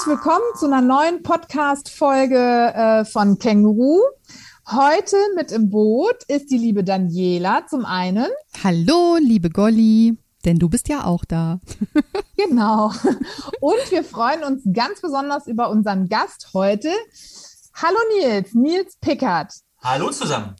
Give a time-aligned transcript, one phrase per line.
[0.00, 4.00] herzlich willkommen zu einer neuen Podcast-Folge äh, von Känguru.
[4.66, 8.28] Heute mit im Boot ist die liebe Daniela zum einen.
[8.64, 10.16] Hallo, liebe Golli,
[10.46, 11.60] denn du bist ja auch da.
[12.38, 12.92] genau.
[13.60, 16.88] Und wir freuen uns ganz besonders über unseren Gast heute.
[17.74, 19.52] Hallo Nils, Nils Pickert.
[19.82, 20.56] Hallo zusammen.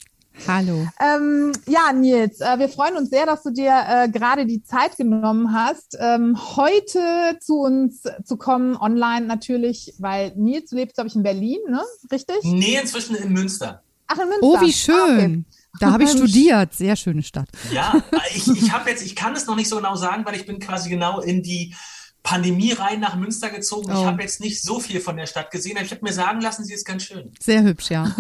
[0.47, 0.87] Hallo.
[1.01, 4.97] Ähm, ja, Nils, äh, wir freuen uns sehr, dass du dir äh, gerade die Zeit
[4.97, 11.09] genommen hast, ähm, heute zu uns zu kommen, online natürlich, weil Nils, du lebst, glaube
[11.09, 11.83] ich, in Berlin, ne?
[12.11, 12.37] Richtig?
[12.43, 13.83] Nee, inzwischen in Münster.
[14.07, 14.47] Ach, in Münster.
[14.47, 14.97] Oh, wie schön.
[14.97, 15.45] Ah, okay.
[15.79, 16.75] Da habe ich studiert.
[16.75, 17.49] Sehr schöne Stadt.
[17.73, 18.03] Ja,
[18.35, 20.59] ich, ich habe jetzt, ich kann es noch nicht so genau sagen, weil ich bin
[20.59, 21.75] quasi genau in die
[22.23, 23.91] Pandemie rein nach Münster gezogen.
[23.91, 23.99] Oh.
[23.99, 26.41] Ich habe jetzt nicht so viel von der Stadt gesehen, aber ich habe mir sagen
[26.41, 27.33] lassen, sie ist ganz schön.
[27.41, 28.05] Sehr hübsch, ja.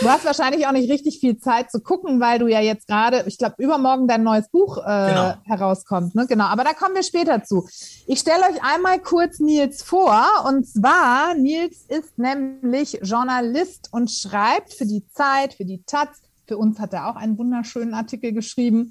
[0.00, 3.24] du hast wahrscheinlich auch nicht richtig viel Zeit zu gucken, weil du ja jetzt gerade,
[3.26, 5.34] ich glaube, übermorgen dein neues Buch äh, genau.
[5.44, 6.14] herauskommt.
[6.14, 6.26] Ne?
[6.28, 7.68] Genau, aber da kommen wir später zu.
[8.06, 10.24] Ich stelle euch einmal kurz Nils vor.
[10.46, 16.08] Und zwar, Nils ist nämlich Journalist und schreibt für die Zeit, für die Taz,
[16.46, 18.90] für uns hat er auch einen wunderschönen Artikel geschrieben.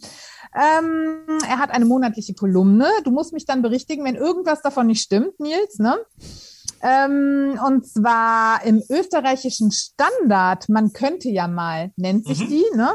[0.56, 2.88] Ähm, er hat eine monatliche Kolumne.
[3.04, 5.80] Du musst mich dann berichtigen, wenn irgendwas davon nicht stimmt, Nils.
[5.80, 5.98] Ne?
[6.82, 12.48] Ähm, und zwar im österreichischen Standard, man könnte ja mal, nennt sich mhm.
[12.48, 12.90] die, ne?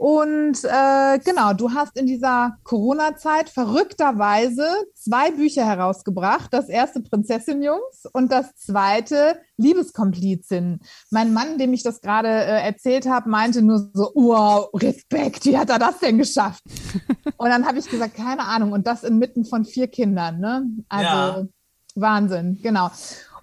[0.00, 6.54] Und äh, genau, du hast in dieser Corona-Zeit verrückterweise zwei Bücher herausgebracht.
[6.54, 10.80] Das erste Prinzessin Jungs und das zweite Liebeskomplizin.
[11.10, 15.58] Mein Mann, dem ich das gerade äh, erzählt habe, meinte nur so, wow, Respekt, wie
[15.58, 16.62] hat er das denn geschafft?
[17.36, 18.72] und dann habe ich gesagt, keine Ahnung.
[18.72, 20.40] Und das inmitten von vier Kindern.
[20.40, 20.66] Ne?
[20.88, 21.46] Also ja.
[21.94, 22.90] Wahnsinn, genau.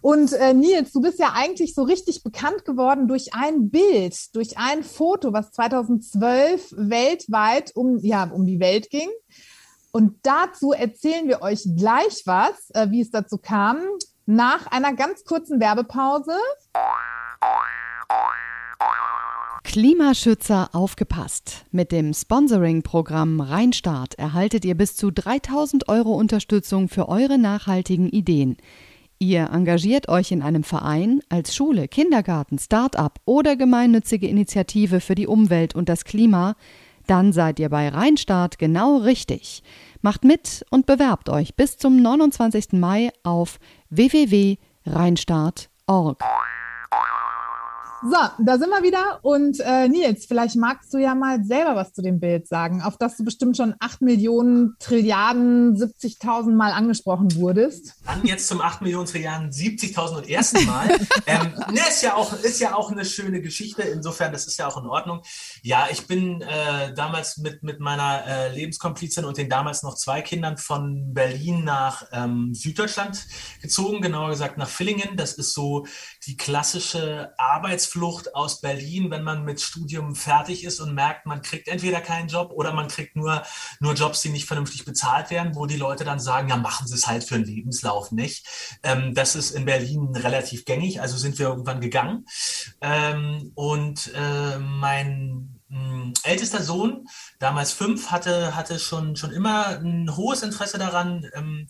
[0.07, 4.57] Und äh, Nils, du bist ja eigentlich so richtig bekannt geworden durch ein Bild, durch
[4.57, 9.09] ein Foto, was 2012 weltweit um, ja, um die Welt ging.
[9.91, 13.79] Und dazu erzählen wir euch gleich was, äh, wie es dazu kam,
[14.25, 16.37] nach einer ganz kurzen Werbepause.
[19.65, 21.65] Klimaschützer aufgepasst.
[21.71, 28.55] Mit dem Sponsoring-Programm Rheinstart erhaltet ihr bis zu 3000 Euro Unterstützung für eure nachhaltigen Ideen.
[29.19, 35.25] Ihr engagiert euch in einem Verein, als Schule, Kindergarten, Start-up oder gemeinnützige Initiative für die
[35.25, 36.55] Umwelt und das Klima,
[37.07, 39.63] dann seid ihr bei Rheinstart genau richtig.
[40.01, 42.73] Macht mit und bewerbt euch bis zum 29.
[42.73, 46.23] Mai auf www.rheinstart.org.
[48.03, 49.19] So, da sind wir wieder.
[49.23, 52.97] Und äh, Nils, vielleicht magst du ja mal selber was zu dem Bild sagen, auf
[52.97, 57.95] das du bestimmt schon 8 Millionen Trilliarden 70.000 Mal angesprochen wurdest.
[58.05, 60.89] Dann jetzt zum 8 Millionen Trilliarden 70.000 und ersten Mal.
[61.25, 63.81] ähm, ne, ist, ja auch, ist ja auch eine schöne Geschichte.
[63.81, 65.23] Insofern, das ist ja auch in Ordnung.
[65.63, 70.21] Ja, ich bin äh, damals mit, mit meiner äh, Lebenskomplizin und den damals noch zwei
[70.21, 73.25] Kindern von Berlin nach ähm, Süddeutschland
[73.61, 75.17] gezogen, genauer gesagt nach Villingen.
[75.17, 75.87] Das ist so
[76.27, 81.41] die klassische Arbeits Arbeitsflucht aus Berlin, wenn man mit Studium fertig ist und merkt, man
[81.41, 83.43] kriegt entweder keinen Job oder man kriegt nur,
[83.79, 86.95] nur Jobs, die nicht vernünftig bezahlt werden, wo die Leute dann sagen, ja, machen Sie
[86.95, 88.45] es halt für einen Lebenslauf nicht.
[88.83, 92.25] Ähm, das ist in Berlin relativ gängig, also sind wir irgendwann gegangen.
[92.81, 97.07] Ähm, und äh, mein hm, ältester Sohn,
[97.39, 101.67] damals fünf, hatte, hatte schon, schon immer ein hohes Interesse daran, ähm,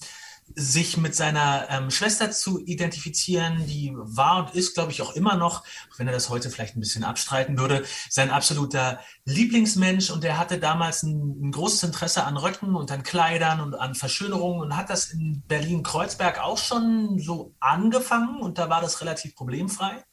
[0.56, 5.36] sich mit seiner ähm, Schwester zu identifizieren, die war und ist, glaube ich, auch immer
[5.36, 5.64] noch,
[5.98, 10.58] wenn er das heute vielleicht ein bisschen abstreiten würde, sein absoluter Lieblingsmensch und er hatte
[10.58, 14.90] damals ein, ein großes Interesse an Röcken und an Kleidern und an Verschönerungen und hat
[14.90, 20.04] das in Berlin-Kreuzberg auch schon so angefangen und da war das relativ problemfrei.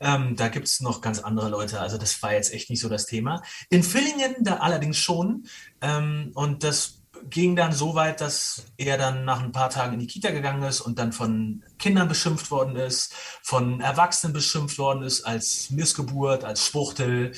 [0.00, 2.88] Ähm, da gibt es noch ganz andere Leute, also das war jetzt echt nicht so
[2.88, 3.42] das Thema.
[3.70, 5.46] In Villingen da allerdings schon
[5.80, 10.00] ähm, und das ging dann so weit, dass er dann nach ein paar Tagen in
[10.00, 13.12] die Kita gegangen ist und dann von Kindern beschimpft worden ist,
[13.42, 17.32] von Erwachsenen beschimpft worden ist als Missgeburt, als Schwuchtel,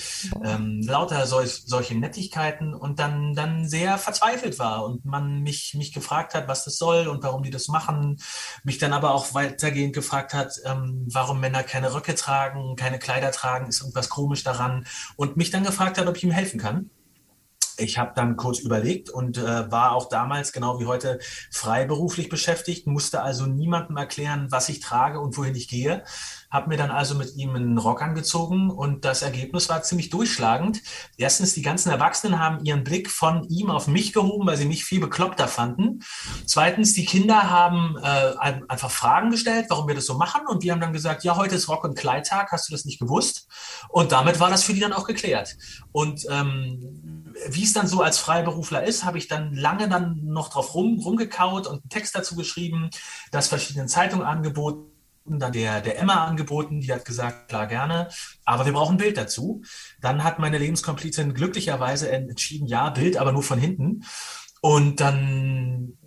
[0.44, 5.92] ähm, lauter solch, solche Nettigkeiten und dann, dann sehr verzweifelt war und man mich, mich
[5.92, 8.18] gefragt hat, was das soll und warum die das machen,
[8.64, 13.30] mich dann aber auch weitergehend gefragt hat, ähm, warum Männer keine Röcke tragen, keine Kleider
[13.30, 14.86] tragen, ist irgendwas komisch daran
[15.16, 16.90] und mich dann gefragt hat, ob ich ihm helfen kann.
[17.78, 21.18] Ich habe dann kurz überlegt und äh, war auch damals, genau wie heute,
[21.50, 26.02] freiberuflich beschäftigt, musste also niemandem erklären, was ich trage und wohin ich gehe.
[26.50, 30.80] Habe mir dann also mit ihm einen Rock angezogen und das Ergebnis war ziemlich durchschlagend.
[31.16, 34.84] Erstens, die ganzen Erwachsenen haben ihren Blick von ihm auf mich gehoben, weil sie mich
[34.84, 36.00] viel bekloppter fanden.
[36.46, 40.72] Zweitens, die Kinder haben äh, einfach Fragen gestellt, warum wir das so machen und wir
[40.72, 43.48] haben dann gesagt, ja, heute ist Rock- und Kleidtag, hast du das nicht gewusst?
[43.88, 45.56] Und damit war das für die dann auch geklärt.
[45.92, 50.48] Und ähm, wie es dann so als Freiberufler ist, habe ich dann lange dann noch
[50.48, 52.90] drauf rum, rumgekaut und einen Text dazu geschrieben,
[53.30, 54.95] das verschiedenen Zeitungen angeboten
[55.28, 58.08] dann der, der Emma angeboten, die hat gesagt, klar gerne,
[58.44, 59.62] aber wir brauchen ein Bild dazu.
[60.00, 64.04] Dann hat meine Lebenskomplizin glücklicherweise entschieden, ja, Bild, aber nur von hinten.
[64.60, 65.98] Und dann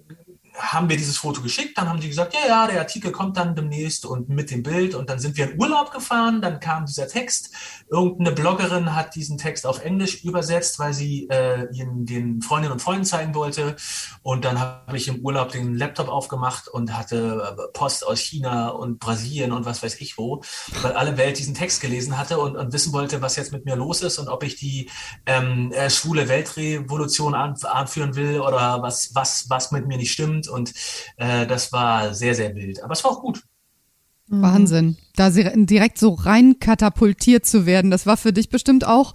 [0.60, 3.56] haben wir dieses Foto geschickt, dann haben die gesagt, ja, ja, der Artikel kommt dann
[3.56, 7.08] demnächst und mit dem Bild und dann sind wir in Urlaub gefahren, dann kam dieser
[7.08, 7.52] Text.
[7.90, 12.82] Irgendeine Bloggerin hat diesen Text auf Englisch übersetzt, weil sie äh, ihn den Freundinnen und
[12.82, 13.76] Freunden zeigen wollte
[14.22, 18.70] und dann habe ich im Urlaub den Laptop aufgemacht und hatte äh, Post aus China
[18.70, 20.42] und Brasilien und was weiß ich wo,
[20.82, 23.76] weil alle Welt diesen Text gelesen hatte und, und wissen wollte, was jetzt mit mir
[23.76, 24.90] los ist und ob ich die
[25.26, 30.74] ähm, äh, schwule Weltrevolution anführen will oder was, was, was mit mir nicht stimmt und
[31.18, 32.84] äh, das war sehr, sehr wild.
[32.84, 33.44] Aber es war auch gut.
[34.28, 34.42] Mhm.
[34.42, 34.98] Wahnsinn.
[35.16, 39.14] Da direkt so rein katapultiert zu werden, das war für dich bestimmt auch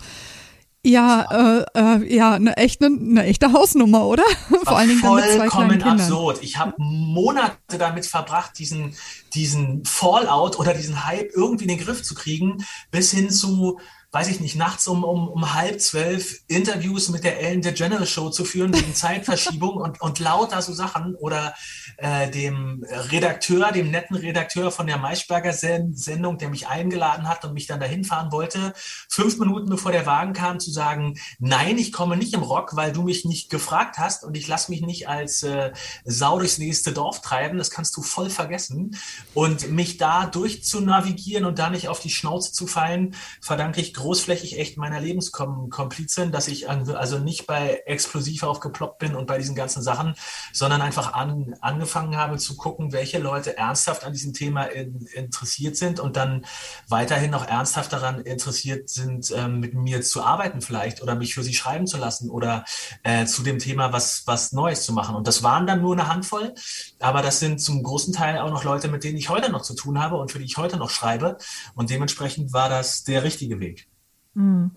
[0.86, 4.22] ja, äh, äh, ja, eine echte, eine echte Hausnummer, oder?
[4.64, 6.00] Vor allen Dingen dann mit zwei kleinen Kindern.
[6.00, 6.42] absurd.
[6.42, 8.94] Ich habe Monate damit verbracht, diesen,
[9.32, 13.80] diesen Fallout oder diesen Hype irgendwie in den Griff zu kriegen, bis hin zu
[14.14, 18.30] weiß ich nicht, nachts um, um, um halb zwölf Interviews mit der Ellen DeGeneres Show
[18.30, 21.52] zu führen wegen Zeitverschiebung und, und lauter so Sachen oder
[21.96, 27.54] äh, dem Redakteur, dem netten Redakteur von der Maischberger Sendung, der mich eingeladen hat und
[27.54, 28.72] mich dann dahin fahren wollte,
[29.08, 32.92] fünf Minuten bevor der Wagen kam, zu sagen, nein, ich komme nicht im Rock, weil
[32.92, 35.72] du mich nicht gefragt hast und ich lasse mich nicht als äh,
[36.04, 38.96] Sau durchs nächste Dorf treiben, das kannst du voll vergessen.
[39.34, 44.58] Und mich da durchzunavigieren und da nicht auf die Schnauze zu fallen, verdanke ich großflächig
[44.58, 49.82] echt meiner Lebenskomplizin, dass ich also nicht bei Explosiv aufgeploppt bin und bei diesen ganzen
[49.82, 50.14] Sachen,
[50.52, 55.76] sondern einfach an, angefangen habe zu gucken, welche Leute ernsthaft an diesem Thema in, interessiert
[55.76, 56.44] sind und dann
[56.86, 61.42] weiterhin noch ernsthaft daran interessiert sind, ähm, mit mir zu arbeiten vielleicht oder mich für
[61.42, 62.66] sie schreiben zu lassen oder
[63.04, 65.16] äh, zu dem Thema was, was Neues zu machen.
[65.16, 66.54] Und das waren dann nur eine Handvoll,
[67.00, 69.74] aber das sind zum großen Teil auch noch Leute, mit denen ich heute noch zu
[69.74, 71.38] tun habe und für die ich heute noch schreibe.
[71.74, 73.88] Und dementsprechend war das der richtige Weg.
[74.34, 74.70] Hm.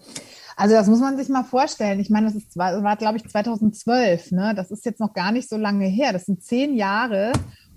[0.55, 1.99] Also das muss man sich mal vorstellen.
[1.99, 4.31] Ich meine, das ist, war, war glaube ich, 2012.
[4.31, 4.53] Ne?
[4.55, 6.13] Das ist jetzt noch gar nicht so lange her.
[6.13, 7.31] Das sind zehn Jahre.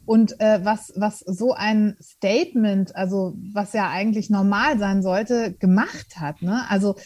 [0.06, 6.16] Und äh, was, was so ein Statement, also was ja eigentlich normal sein sollte, gemacht
[6.18, 6.42] hat.
[6.42, 6.64] Ne?
[6.68, 6.96] Also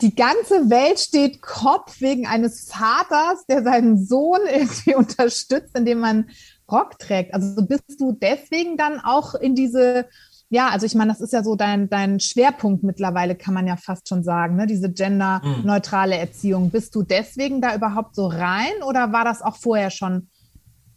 [0.00, 6.30] die ganze Welt steht Kopf wegen eines Vaters, der seinen Sohn irgendwie unterstützt, indem man
[6.70, 7.34] Rock trägt.
[7.34, 10.06] Also bist du deswegen dann auch in diese
[10.50, 13.76] ja, also ich meine, das ist ja so dein, dein Schwerpunkt mittlerweile, kann man ja
[13.76, 14.66] fast schon sagen, ne?
[14.66, 16.70] diese genderneutrale Erziehung.
[16.70, 20.28] Bist du deswegen da überhaupt so rein oder war das auch vorher schon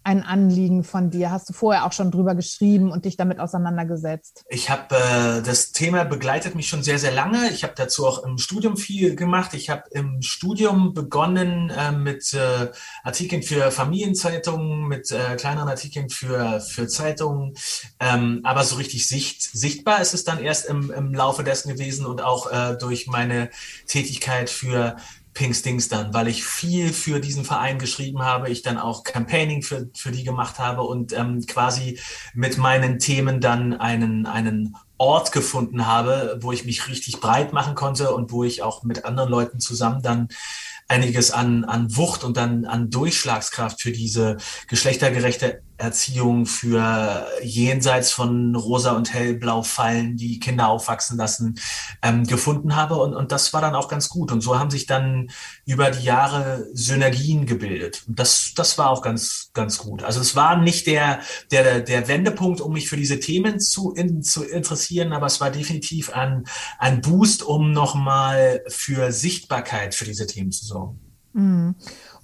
[0.03, 1.31] ein Anliegen von dir?
[1.31, 4.43] Hast du vorher auch schon drüber geschrieben und dich damit auseinandergesetzt?
[4.49, 7.49] Ich habe äh, das Thema begleitet mich schon sehr, sehr lange.
[7.51, 9.53] Ich habe dazu auch im Studium viel gemacht.
[9.53, 12.71] Ich habe im Studium begonnen äh, mit äh,
[13.03, 17.53] Artikeln für Familienzeitungen, mit äh, kleineren Artikeln für, für Zeitungen.
[17.99, 22.05] Ähm, aber so richtig sicht, sichtbar ist es dann erst im, im Laufe dessen gewesen
[22.05, 23.49] und auch äh, durch meine
[23.87, 24.95] Tätigkeit für
[25.41, 29.89] Pinkstings dann, weil ich viel für diesen Verein geschrieben habe, ich dann auch Campaigning für,
[29.95, 31.99] für die gemacht habe und ähm, quasi
[32.35, 37.73] mit meinen Themen dann einen, einen Ort gefunden habe, wo ich mich richtig breit machen
[37.73, 40.27] konnte und wo ich auch mit anderen Leuten zusammen dann
[40.87, 48.55] einiges an, an Wucht und dann an Durchschlagskraft für diese geschlechtergerechte Erziehung, für jenseits von
[48.55, 51.59] rosa und hellblau Fallen, die Kinder aufwachsen lassen,
[52.01, 52.95] ähm, gefunden habe.
[52.95, 54.31] Und, und das war dann auch ganz gut.
[54.31, 55.31] Und so haben sich dann
[55.65, 58.03] über die Jahre Synergien gebildet.
[58.07, 60.03] Und das, das war auch ganz, ganz gut.
[60.03, 61.19] Also es war nicht der,
[61.51, 65.49] der, der Wendepunkt, um mich für diese Themen zu, in, zu interessieren, aber es war
[65.49, 66.45] definitiv ein,
[66.77, 70.99] ein Boost, um nochmal für Sichtbarkeit für diese Themen zu sorgen.
[71.33, 71.75] Mhm.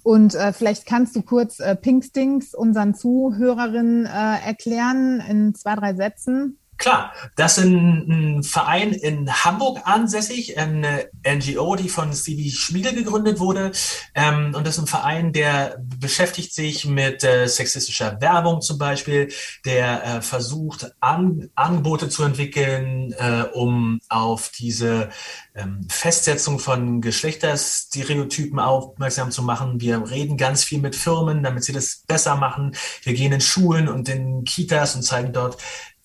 [0.08, 4.08] Und äh, vielleicht kannst du kurz äh, Pinkstings unseren Zuhörerinnen äh,
[4.42, 6.58] erklären in zwei, drei Sätzen.
[6.78, 12.94] Klar, das ist ein, ein, Verein in Hamburg ansässig, eine NGO, die von Stevie Schmiedel
[12.94, 13.72] gegründet wurde.
[14.14, 19.32] Ähm, und das ist ein Verein, der beschäftigt sich mit äh, sexistischer Werbung zum Beispiel,
[19.64, 25.08] der äh, versucht, an, Angebote zu entwickeln, äh, um auf diese
[25.56, 29.80] ähm, Festsetzung von Geschlechterstereotypen aufmerksam zu machen.
[29.80, 32.76] Wir reden ganz viel mit Firmen, damit sie das besser machen.
[33.02, 35.58] Wir gehen in Schulen und in Kitas und zeigen dort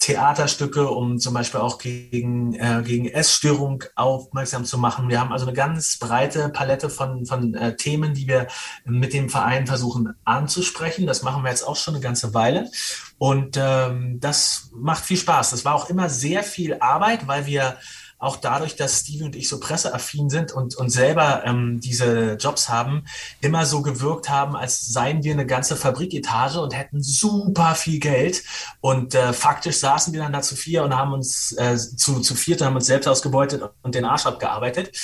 [0.03, 5.07] Theaterstücke, um zum Beispiel auch gegen, äh, gegen Essstörung aufmerksam zu machen.
[5.07, 8.47] Wir haben also eine ganz breite Palette von, von äh, Themen, die wir
[8.83, 11.07] mit dem Verein versuchen anzusprechen.
[11.07, 12.69] Das machen wir jetzt auch schon eine ganze Weile.
[13.17, 15.51] Und ähm, das macht viel Spaß.
[15.51, 17.77] Das war auch immer sehr viel Arbeit, weil wir
[18.23, 22.69] auch dadurch, dass Stevie und ich so presseaffin sind und, und selber ähm, diese Jobs
[22.69, 23.05] haben,
[23.41, 28.43] immer so gewirkt haben, als seien wir eine ganze Fabriketage und hätten super viel Geld.
[28.81, 32.35] Und äh, faktisch saßen wir dann da zu vier und haben uns äh, zu, zu
[32.35, 34.97] viert haben uns selbst ausgebeutet und den Arsch abgearbeitet.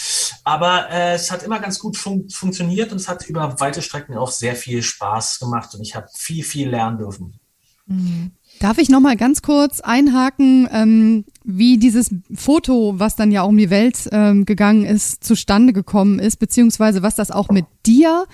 [0.44, 4.18] Aber äh, es hat immer ganz gut fun funktioniert und es hat über weite Strecken
[4.18, 7.40] auch sehr viel Spaß gemacht und ich habe viel, viel lernen dürfen.
[7.86, 8.32] Mhm.
[8.60, 11.26] Darf ich noch mal ganz kurz einhaken, ähm,
[11.58, 16.20] wie dieses Foto, was dann ja auch um die Welt ähm, gegangen ist, zustande gekommen
[16.20, 18.26] ist, beziehungsweise was das auch mit dir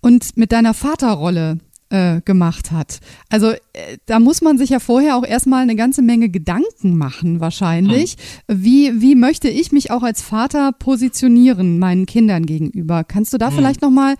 [0.00, 1.58] und mit deiner Vaterrolle
[1.92, 3.00] äh, gemacht hat.
[3.28, 3.58] Also äh,
[4.06, 8.16] da muss man sich ja vorher auch erstmal eine ganze Menge Gedanken machen, wahrscheinlich.
[8.48, 8.64] Mhm.
[8.64, 13.04] Wie, wie möchte ich mich auch als Vater positionieren meinen Kindern gegenüber?
[13.04, 13.54] Kannst du da mhm.
[13.54, 14.14] vielleicht noch mal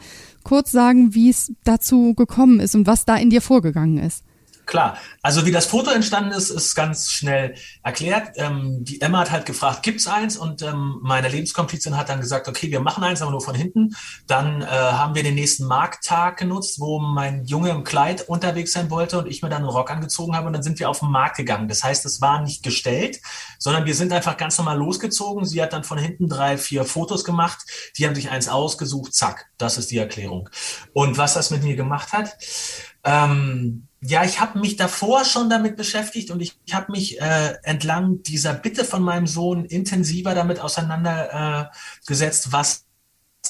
[0.44, 4.24] kurz sagen, wie es dazu gekommen ist und was da in dir vorgegangen ist?
[4.64, 8.36] Klar, also wie das Foto entstanden ist, ist ganz schnell erklärt.
[8.36, 10.36] Ähm, die Emma hat halt gefragt, gibt's eins?
[10.36, 13.96] Und ähm, meine Lebenskomplizin hat dann gesagt, okay, wir machen eins, aber nur von hinten.
[14.26, 18.88] Dann äh, haben wir den nächsten Markttag genutzt, wo mein Junge im Kleid unterwegs sein
[18.88, 21.10] wollte und ich mir dann einen Rock angezogen habe und dann sind wir auf den
[21.10, 21.66] Markt gegangen.
[21.66, 23.20] Das heißt, es war nicht gestellt,
[23.58, 25.44] sondern wir sind einfach ganz normal losgezogen.
[25.44, 27.58] Sie hat dann von hinten drei, vier Fotos gemacht.
[27.98, 30.48] Die haben sich eins ausgesucht, zack, das ist die Erklärung.
[30.92, 32.36] Und was das mit mir gemacht hat,
[33.04, 37.54] ähm, ja, ich habe mich davor schon damit beschäftigt und ich, ich habe mich äh,
[37.62, 42.84] entlang dieser Bitte von meinem Sohn intensiver damit auseinandergesetzt, äh, was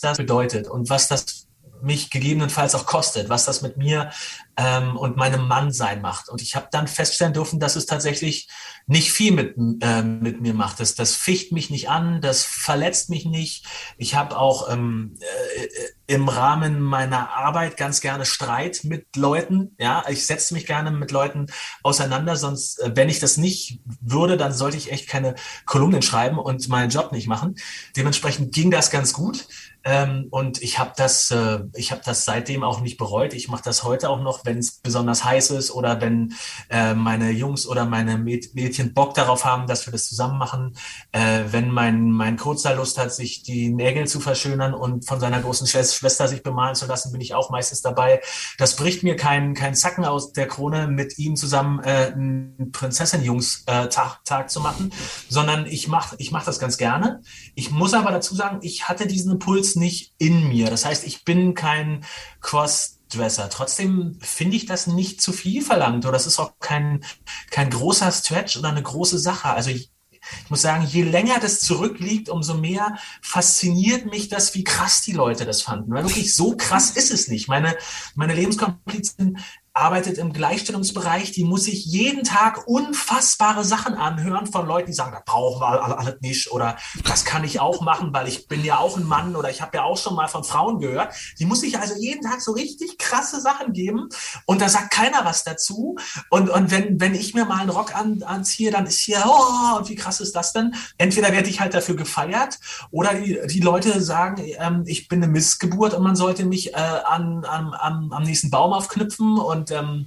[0.02, 1.42] das bedeutet und was das
[1.83, 4.11] mich gegebenenfalls auch kostet, was das mit mir
[4.57, 6.29] ähm, und meinem Mannsein macht.
[6.29, 8.49] Und ich habe dann feststellen dürfen, dass es tatsächlich
[8.87, 10.81] nicht viel mit, äh, mit mir macht.
[10.81, 13.67] Das, das ficht mich nicht an, das verletzt mich nicht.
[13.97, 19.75] Ich habe auch ähm, äh, im Rahmen meiner Arbeit ganz gerne Streit mit Leuten.
[19.79, 21.47] Ja, ich setze mich gerne mit Leuten
[21.83, 25.35] auseinander, sonst, äh, wenn ich das nicht würde, dann sollte ich echt keine
[25.65, 27.57] Kolumnen schreiben und meinen Job nicht machen.
[27.97, 29.47] Dementsprechend ging das ganz gut.
[29.85, 33.35] Ähm, und ich habe das, äh, ich habe das seitdem auch nicht bereut.
[33.35, 36.35] Ich mache das heute auch noch, wenn es besonders heiß ist oder wenn
[36.71, 40.77] äh, meine Jungs oder meine Mädchen Bock darauf haben, dass wir das zusammen machen.
[41.11, 45.41] Äh, wenn mein mein Kurzer Lust hat, sich die Nägel zu verschönern und von seiner
[45.41, 48.21] großen Schwester sich bemalen zu lassen, bin ich auch meistens dabei.
[48.59, 54.21] Das bricht mir kein kein Zacken aus der Krone, mit ihm zusammen äh, einen Prinzessin-Jungs-Tag
[54.21, 54.93] äh, Tag zu machen,
[55.29, 57.21] sondern ich mache ich mach das ganz gerne.
[57.55, 60.71] Ich muss aber dazu sagen, ich hatte diesen Impuls nicht in mir.
[60.71, 62.05] Das heißt, ich bin kein
[62.41, 63.49] Crossdresser.
[63.50, 67.05] Trotzdem finde ich das nicht zu viel verlangt oder das ist auch kein,
[67.50, 69.50] kein großer Stretch oder eine große Sache.
[69.50, 74.64] Also ich, ich muss sagen, je länger das zurückliegt, umso mehr fasziniert mich das, wie
[74.64, 75.93] krass die Leute das fanden.
[75.93, 77.49] Weil wirklich so krass ist es nicht.
[77.49, 77.76] Meine,
[78.14, 79.38] meine Lebenskomplizin
[79.75, 85.12] arbeitet im Gleichstellungsbereich, die muss sich jeden Tag unfassbare Sachen anhören von Leuten, die sagen,
[85.12, 88.79] das brauchen wir alles nicht oder das kann ich auch machen, weil ich bin ja
[88.79, 91.14] auch ein Mann oder ich habe ja auch schon mal von Frauen gehört.
[91.38, 94.09] Die muss sich also jeden Tag so richtig krasse Sachen geben
[94.45, 95.97] und da sagt keiner was dazu.
[96.29, 99.79] Und, und wenn, wenn ich mir mal einen Rock an, anziehe, dann ist hier, oh,
[99.79, 100.75] und wie krass ist das denn?
[100.99, 102.59] Entweder werde ich halt dafür gefeiert
[102.91, 106.76] oder die, die Leute sagen, ähm, ich bin eine Missgeburt und man sollte mich äh,
[106.76, 110.07] an, an, an, am nächsten Baum aufknüpfen und und ähm,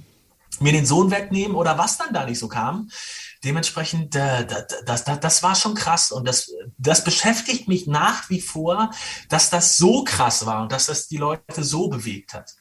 [0.60, 2.90] mir den Sohn wegnehmen oder was dann da nicht so kam.
[3.44, 8.40] Dementsprechend, äh, das, das, das war schon krass und das, das beschäftigt mich nach wie
[8.40, 8.90] vor,
[9.28, 12.54] dass das so krass war und dass das die Leute so bewegt hat.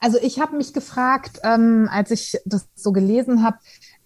[0.00, 3.58] Also ich habe mich gefragt, ähm, als ich das so gelesen habe,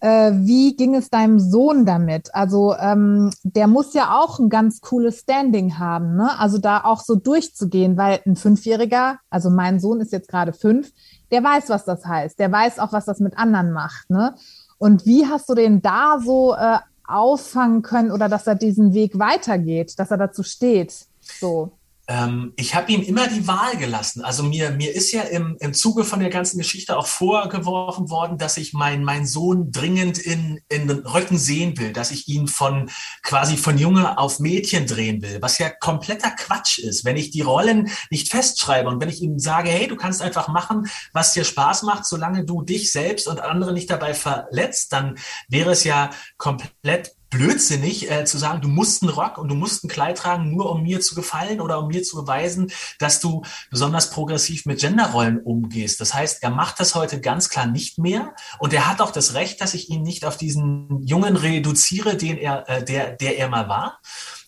[0.05, 2.35] wie ging es deinem Sohn damit?
[2.35, 6.37] Also ähm, der muss ja auch ein ganz cooles Standing haben, ne?
[6.39, 10.91] Also da auch so durchzugehen, weil ein Fünfjähriger, also mein Sohn ist jetzt gerade fünf,
[11.33, 12.37] der weiß, was das heißt.
[12.37, 14.09] Der weiß auch, was das mit anderen macht.
[14.09, 14.35] Ne?
[14.77, 19.17] Und wie hast du den da so äh, auffangen können oder dass er diesen Weg
[19.17, 20.93] weitergeht, dass er dazu steht?
[21.21, 21.71] So.
[22.05, 24.25] Ähm, ich habe ihm immer die Wahl gelassen.
[24.25, 28.37] Also mir, mir ist ja im, im Zuge von der ganzen Geschichte auch vorgeworfen worden,
[28.37, 32.47] dass ich meinen mein Sohn dringend in, in den Rücken sehen will, dass ich ihn
[32.49, 32.89] von
[33.21, 37.05] quasi von Junge auf Mädchen drehen will, was ja kompletter Quatsch ist.
[37.05, 40.49] Wenn ich die Rollen nicht festschreibe und wenn ich ihm sage, hey, du kannst einfach
[40.49, 45.17] machen, was dir Spaß macht, solange du dich selbst und andere nicht dabei verletzt, dann
[45.47, 49.83] wäre es ja komplett blödsinnig äh, zu sagen, du musst einen Rock und du musst
[49.83, 53.41] ein Kleid tragen, nur um mir zu gefallen oder um mir zu beweisen, dass du
[53.71, 55.99] besonders progressiv mit Genderrollen umgehst.
[55.99, 59.33] Das heißt, er macht das heute ganz klar nicht mehr und er hat auch das
[59.33, 63.49] Recht, dass ich ihn nicht auf diesen Jungen reduziere, den er, äh, der, der er
[63.49, 63.99] mal war.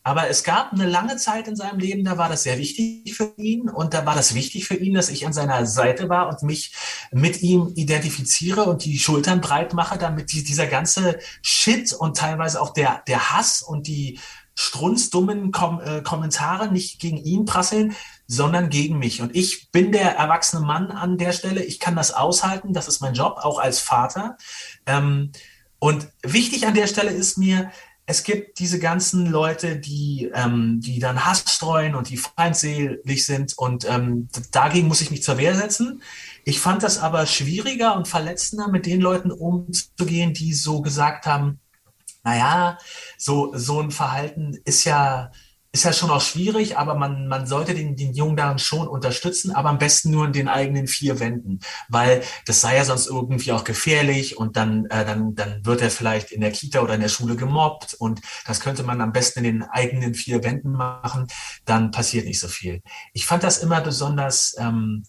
[0.06, 3.34] Aber es gab eine lange Zeit in seinem Leben, da war das sehr wichtig für
[3.38, 6.44] ihn und da war das wichtig für ihn, dass ich an seiner Seite war und
[6.44, 6.76] mich
[7.12, 12.62] mit ihm identifiziere und die Schultern breit mache, damit die, dieser ganze Shit und teilweise
[12.62, 14.20] auch der, der Hass und die
[14.54, 17.96] strunzdummen Kom äh, Kommentare nicht gegen ihn prasseln,
[18.28, 19.24] sondern gegen mich.
[19.24, 21.64] Und ich bin der erwachsene Mann an der Stelle.
[21.64, 22.74] Ich kann das aushalten.
[22.74, 24.38] Das ist mein Job, auch als Vater.
[24.86, 25.32] Ähm,
[25.80, 27.72] und wichtig an der Stelle ist mir,
[28.08, 33.58] es gibt diese ganzen Leute, die, ähm, die dann Hass streuen und die feindselig sind
[33.58, 36.04] und ähm, dagegen muss ich mich zur Wehr setzen.
[36.44, 41.60] Ich fand das aber schwieriger und verletzender, mit den Leuten umzugehen, die so gesagt haben,
[42.24, 42.78] naja,
[43.18, 45.32] so, so ein Verhalten ist ja,
[45.76, 49.52] ist ja schon auch schwierig, aber man, man sollte den, den Jungen daran schon unterstützen,
[49.52, 53.52] aber am besten nur in den eigenen vier Wänden, weil das sei ja sonst irgendwie
[53.52, 57.02] auch gefährlich und dann, äh, dann, dann wird er vielleicht in der Kita oder in
[57.02, 61.28] der Schule gemobbt und das könnte man am besten in den eigenen vier Wänden machen,
[61.66, 62.82] dann passiert nicht so viel.
[63.12, 65.04] Ich fand das immer besonders ähm,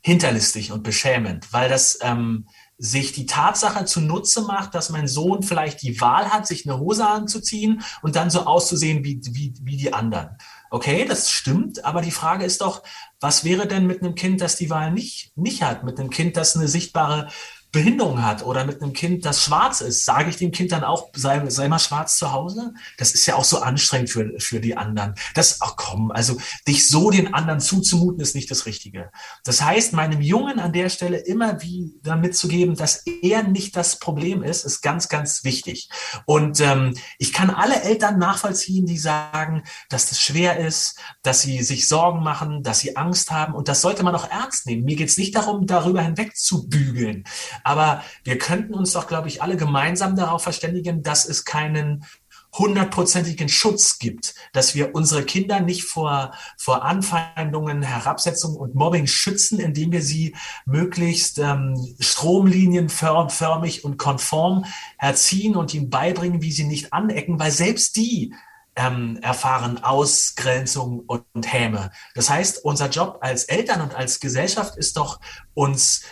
[0.00, 2.48] hinterlistig und beschämend, weil das ähm,
[2.82, 7.06] sich die Tatsache zunutze macht, dass mein Sohn vielleicht die Wahl hat, sich eine Hose
[7.06, 10.30] anzuziehen und dann so auszusehen wie, wie, wie die anderen.
[10.70, 12.82] Okay, das stimmt, aber die Frage ist doch,
[13.20, 16.38] was wäre denn mit einem Kind, das die Wahl nicht, nicht hat, mit einem Kind,
[16.38, 17.28] das eine sichtbare
[17.72, 21.10] Behinderung hat oder mit einem Kind, das schwarz ist, sage ich dem Kind dann auch,
[21.14, 22.74] sei, sei mal schwarz zu Hause?
[22.98, 25.14] Das ist ja auch so anstrengend für, für die anderen.
[25.34, 26.36] Das, ach komm, also
[26.66, 29.10] dich so den anderen zuzumuten, ist nicht das Richtige.
[29.44, 34.42] Das heißt, meinem Jungen an der Stelle immer wieder mitzugeben, dass er nicht das Problem
[34.42, 35.88] ist, ist ganz, ganz wichtig.
[36.26, 41.62] Und ähm, ich kann alle Eltern nachvollziehen, die sagen, dass das schwer ist, dass sie
[41.62, 43.54] sich Sorgen machen, dass sie Angst haben.
[43.54, 44.84] Und das sollte man auch ernst nehmen.
[44.84, 47.24] Mir geht es nicht darum, darüber hinweg zu bügeln.
[47.64, 52.04] Aber wir könnten uns doch, glaube ich, alle gemeinsam darauf verständigen, dass es keinen
[52.52, 59.60] hundertprozentigen Schutz gibt, dass wir unsere Kinder nicht vor, vor Anfeindungen, Herabsetzungen und Mobbing schützen,
[59.60, 60.34] indem wir sie
[60.66, 64.64] möglichst ähm, stromlinienförmig und konform
[64.98, 68.34] erziehen und ihnen beibringen, wie sie nicht anecken, weil selbst die
[68.76, 71.90] ähm, erfahren Ausgrenzung und, und Häme.
[72.14, 75.20] Das heißt, unser Job als Eltern und als Gesellschaft ist doch,
[75.54, 76.02] uns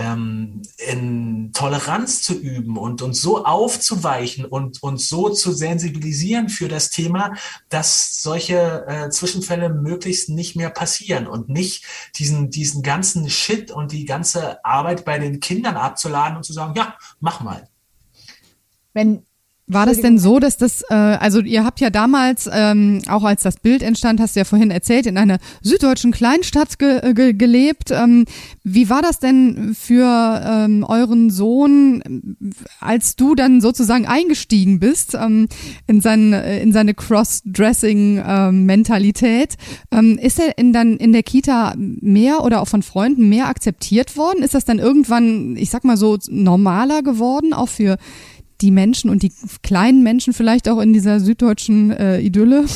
[0.00, 6.68] ähm, in Toleranz zu üben und uns so aufzuweichen und uns so zu sensibilisieren für
[6.68, 7.34] das Thema,
[7.68, 11.84] dass solche äh, Zwischenfälle möglichst nicht mehr passieren und nicht
[12.16, 16.74] diesen, diesen ganzen Shit und die ganze Arbeit bei den Kindern abzuladen und zu sagen,
[16.76, 17.68] ja, mach mal.
[18.94, 19.26] Wenn
[19.72, 23.42] war das denn so, dass das, äh, also ihr habt ja damals, ähm, auch als
[23.42, 27.90] das Bild entstand, hast du ja vorhin erzählt, in einer süddeutschen Kleinstadt ge ge gelebt.
[27.90, 28.26] Ähm,
[28.64, 32.36] wie war das denn für ähm, euren Sohn,
[32.80, 35.48] als du dann sozusagen eingestiegen bist ähm,
[35.86, 39.56] in, sein, in seine Cross-Dressing-Mentalität?
[39.92, 44.16] Ähm, ist er in, dann in der Kita mehr oder auch von Freunden mehr akzeptiert
[44.16, 44.42] worden?
[44.42, 47.96] Ist das dann irgendwann, ich sag mal so, normaler geworden, auch für
[48.62, 52.66] die Menschen und die kleinen Menschen vielleicht auch in dieser süddeutschen äh, Idylle?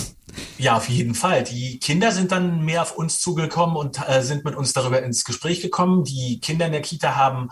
[0.59, 1.45] Ja, auf jeden Fall.
[1.45, 5.25] Die Kinder sind dann mehr auf uns zugekommen und äh, sind mit uns darüber ins
[5.25, 6.05] Gespräch gekommen.
[6.05, 7.51] Die Kinder in der Kita haben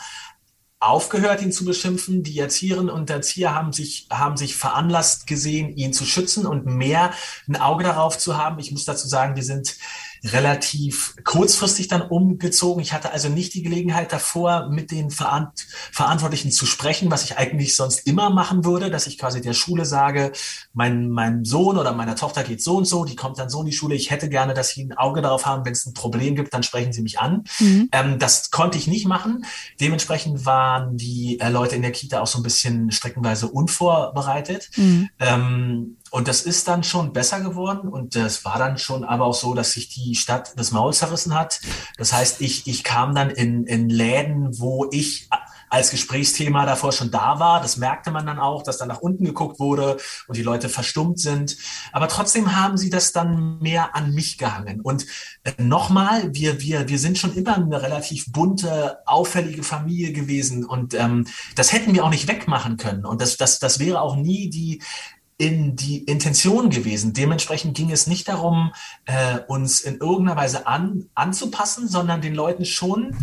[0.81, 2.23] aufgehört, ihn zu beschimpfen.
[2.23, 7.13] Die Erzieherinnen und Erzieher haben sich, haben sich veranlasst gesehen, ihn zu schützen und mehr
[7.49, 8.59] ein Auge darauf zu haben.
[8.59, 9.77] Ich muss dazu sagen, wir sind
[10.25, 12.83] relativ kurzfristig dann umgezogen.
[12.83, 17.39] Ich hatte also nicht die Gelegenheit davor, mit den Verant Verantwortlichen zu sprechen, was ich
[17.39, 20.33] eigentlich sonst immer machen würde, dass ich quasi der Schule sage,
[20.73, 23.67] mein, mein Sohn oder meiner Tochter geht so und so, die kommt dann so in
[23.67, 23.95] die Schule.
[23.95, 26.63] Ich hätte gerne, dass sie ein Auge darauf haben, wenn es ein Problem gibt, dann
[26.63, 27.45] sprechen sie mich an.
[27.59, 27.89] Mhm.
[27.93, 29.45] Ähm, das konnte ich nicht machen.
[29.81, 34.71] Dementsprechend waren die äh, Leute in der Kita auch so ein bisschen streckenweise unvorbereitet.
[34.77, 35.09] Mhm.
[35.19, 37.89] Ähm, und das ist dann schon besser geworden.
[37.89, 41.35] Und das war dann schon aber auch so, dass sich die Stadt das Maul zerrissen
[41.35, 41.59] hat.
[41.97, 45.31] Das heißt, ich, ich kam dann in, in Läden, wo ich
[45.71, 47.63] als Gesprächsthema davor schon da war.
[47.63, 49.97] Das merkte man dann auch, dass dann nach unten geguckt wurde
[50.29, 51.57] und die Leute verstummt sind.
[51.93, 54.83] Aber trotzdem haben sie das dann mehr an mich gehangen.
[54.83, 55.07] Und
[55.45, 60.67] äh, nochmal, wir, wir, wir sind schon immer eine relativ bunte, auffällige Familie gewesen.
[60.67, 63.07] Und ähm, das hätten wir auch nicht wegmachen können.
[63.07, 64.83] Und das, das, das wäre auch nie die,
[65.39, 67.15] in die Intention gewesen.
[67.15, 68.73] Dementsprechend ging es nicht darum,
[69.07, 73.17] äh, uns in irgendeiner Weise an, anzupassen, sondern den Leuten schon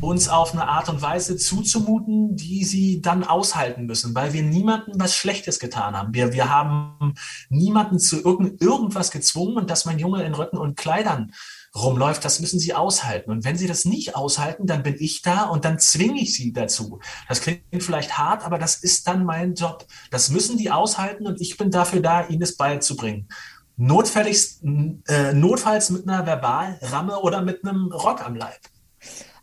[0.00, 4.94] uns auf eine Art und Weise zuzumuten, die sie dann aushalten müssen, weil wir niemandem
[4.96, 6.14] was Schlechtes getan haben.
[6.14, 7.14] Wir, wir haben
[7.48, 11.32] niemanden zu irgend, irgendwas gezwungen und dass mein Junge in Röcken und Kleidern
[11.76, 13.30] rumläuft, das müssen sie aushalten.
[13.30, 16.52] Und wenn sie das nicht aushalten, dann bin ich da und dann zwinge ich sie
[16.52, 17.00] dazu.
[17.28, 19.86] Das klingt vielleicht hart, aber das ist dann mein Job.
[20.10, 23.28] Das müssen die aushalten und ich bin dafür da, ihnen es beizubringen.
[23.76, 24.62] Notfälligst,
[25.06, 28.60] äh, notfalls mit einer Verbalramme oder mit einem Rock am Leib.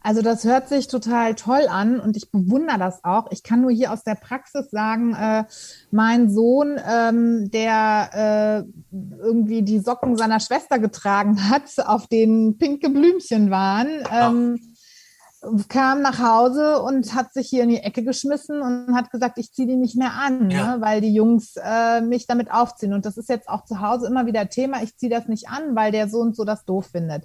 [0.03, 3.31] Also das hört sich total toll an und ich bewundere das auch.
[3.31, 5.45] Ich kann nur hier aus der Praxis sagen, äh,
[5.91, 12.89] mein Sohn, ähm, der äh, irgendwie die Socken seiner Schwester getragen hat, auf denen pinke
[12.89, 14.59] Blümchen waren, ähm,
[15.69, 19.53] kam nach Hause und hat sich hier in die Ecke geschmissen und hat gesagt, ich
[19.53, 20.75] ziehe die nicht mehr an, ja.
[20.75, 22.93] ne, weil die Jungs äh, mich damit aufziehen.
[22.93, 25.75] Und das ist jetzt auch zu Hause immer wieder Thema, ich ziehe das nicht an,
[25.75, 27.23] weil der so und so das doof findet.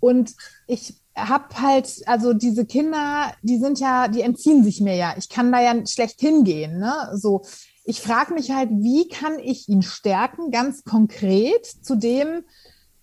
[0.00, 0.34] Und
[0.66, 5.14] ich habe halt, also diese Kinder, die sind ja, die entziehen sich mir ja.
[5.16, 6.78] Ich kann da ja schlecht hingehen.
[6.78, 6.92] Ne?
[7.14, 7.42] So,
[7.84, 12.44] ich frage mich halt, wie kann ich ihn stärken, ganz konkret zu dem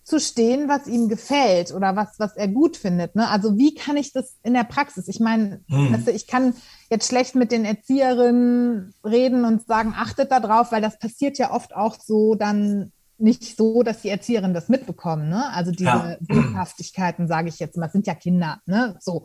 [0.04, 3.14] zu stehen, was ihm gefällt oder was, was er gut findet.
[3.14, 3.28] Ne?
[3.28, 5.06] Also wie kann ich das in der Praxis?
[5.06, 5.94] Ich meine, hm.
[5.94, 6.54] weißt du, ich kann
[6.90, 11.52] jetzt schlecht mit den Erzieherinnen reden und sagen, achtet da drauf, weil das passiert ja
[11.52, 15.28] oft auch so dann nicht so, dass die Erzieherinnen das mitbekommen.
[15.28, 15.52] Ne?
[15.52, 18.60] Also diese Boshaftigkeiten, sage ich jetzt mal, sind ja Kinder.
[18.66, 18.96] Ne?
[19.00, 19.24] So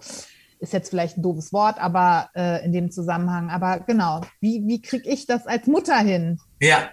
[0.59, 3.49] ist jetzt vielleicht ein doofes Wort, aber äh, in dem Zusammenhang.
[3.49, 6.39] Aber genau, wie, wie kriege ich das als Mutter hin?
[6.59, 6.89] Ja.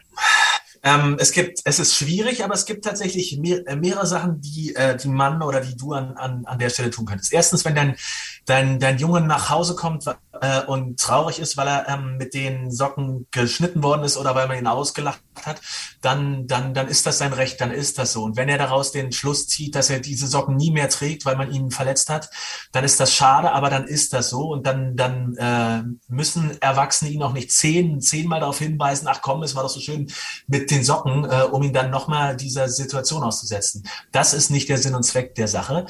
[0.82, 4.74] Ähm, es gibt, es ist schwierig, aber es gibt tatsächlich mehr, äh, mehrere Sachen, die
[4.74, 7.32] äh, die Mann oder die du an, an, an der Stelle tun könntest.
[7.32, 7.96] Erstens, wenn dein,
[8.44, 10.04] dein, dein Junge nach Hause kommt,
[10.40, 14.48] äh, und traurig ist, weil er ähm, mit den Socken geschnitten worden ist oder weil
[14.48, 15.60] man ihn ausgelacht hat,
[16.00, 18.24] dann, dann, dann ist das sein Recht, dann ist das so.
[18.24, 21.36] Und wenn er daraus den Schluss zieht, dass er diese Socken nie mehr trägt, weil
[21.36, 22.30] man ihn verletzt hat,
[22.72, 24.48] dann ist das schade, aber dann ist das so.
[24.48, 29.42] Und dann, dann äh, müssen Erwachsene ihn auch nicht zehn, zehnmal darauf hinweisen, ach komm,
[29.42, 30.10] es war doch so schön
[30.46, 33.86] mit den Socken, äh, um ihn dann nochmal dieser Situation auszusetzen.
[34.12, 35.86] Das ist nicht der Sinn und Zweck der Sache.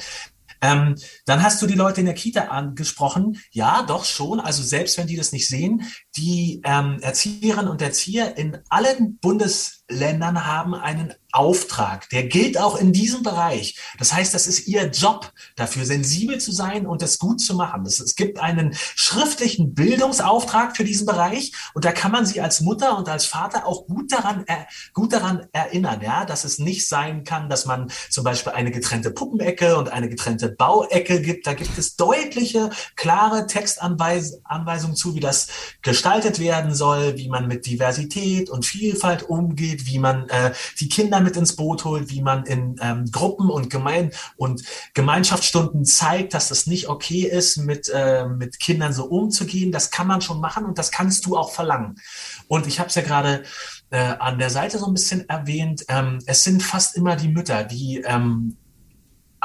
[0.65, 3.39] Ähm, dann hast du die Leute in der Kita angesprochen.
[3.51, 4.39] Ja, doch schon.
[4.39, 5.83] Also selbst wenn die das nicht sehen,
[6.17, 12.09] die ähm, Erzieherinnen und Erzieher in allen Bundesländern haben einen Auftrag.
[12.11, 13.77] Der gilt auch in diesem Bereich.
[13.99, 17.83] Das heißt, das ist ihr Job, dafür sensibel zu sein und das gut zu machen.
[17.83, 22.61] Das, es gibt einen schriftlichen Bildungsauftrag für diesen Bereich und da kann man sie als
[22.61, 26.87] Mutter und als Vater auch gut daran, äh, gut daran erinnern, ja, dass es nicht
[26.87, 31.47] sein kann, dass man zum Beispiel eine getrennte Puppenecke und eine getrennte Bauecke gibt.
[31.47, 35.47] Da gibt es deutliche, klare Textanweisungen zu, wie das
[35.81, 41.19] gestaltet werden soll, wie man mit Diversität und Vielfalt umgeht, wie man äh, die Kinder
[41.19, 44.63] mit ins Boot holt, wie man in ähm, Gruppen und Gemein und
[44.93, 49.71] Gemeinschaftsstunden zeigt, dass das nicht okay ist, mit, äh, mit Kindern so umzugehen.
[49.71, 51.95] Das kann man schon machen und das kannst du auch verlangen.
[52.47, 53.43] Und ich habe es ja gerade
[53.89, 55.85] äh, an der Seite so ein bisschen erwähnt.
[55.87, 58.57] Ähm, es sind fast immer die Mütter, die ähm,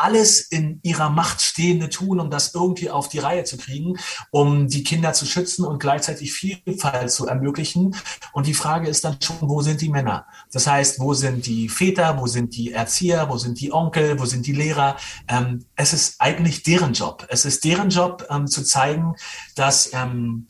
[0.01, 3.99] alles in ihrer Macht Stehende tun, um das irgendwie auf die Reihe zu kriegen,
[4.31, 7.95] um die Kinder zu schützen und gleichzeitig Vielfalt zu ermöglichen.
[8.33, 10.27] Und die Frage ist dann schon, wo sind die Männer?
[10.53, 14.25] Das heißt, wo sind die Väter, wo sind die Erzieher, wo sind die Onkel, wo
[14.25, 14.97] sind die Lehrer?
[15.29, 17.27] Ähm, es ist eigentlich deren Job.
[17.29, 19.15] Es ist deren Job ähm, zu zeigen,
[19.55, 20.47] dass ähm,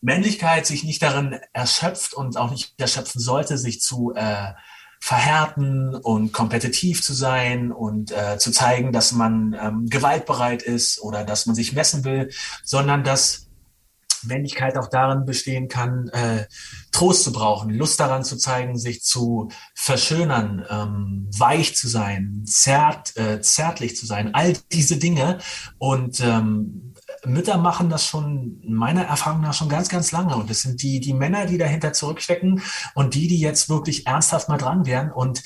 [0.00, 4.52] Männlichkeit sich nicht darin erschöpft und auch nicht erschöpfen sollte, sich zu äh,
[5.04, 11.24] verhärten und kompetitiv zu sein und äh, zu zeigen, dass man ähm, gewaltbereit ist oder
[11.24, 12.30] dass man sich messen will,
[12.64, 13.44] sondern dass
[14.22, 16.46] Männlichkeit auch darin bestehen kann, äh,
[16.90, 23.14] Trost zu brauchen, Lust daran zu zeigen, sich zu verschönern, ähm, weich zu sein, zärt,
[23.18, 25.36] äh, zärtlich zu sein, all diese Dinge.
[25.76, 26.93] Und ähm,
[27.26, 30.36] Mütter machen das schon meiner Erfahrung nach schon ganz, ganz lange.
[30.36, 32.62] Und es sind die, die Männer, die dahinter zurückstecken
[32.94, 35.10] und die, die jetzt wirklich ernsthaft mal dran wären.
[35.12, 35.42] Und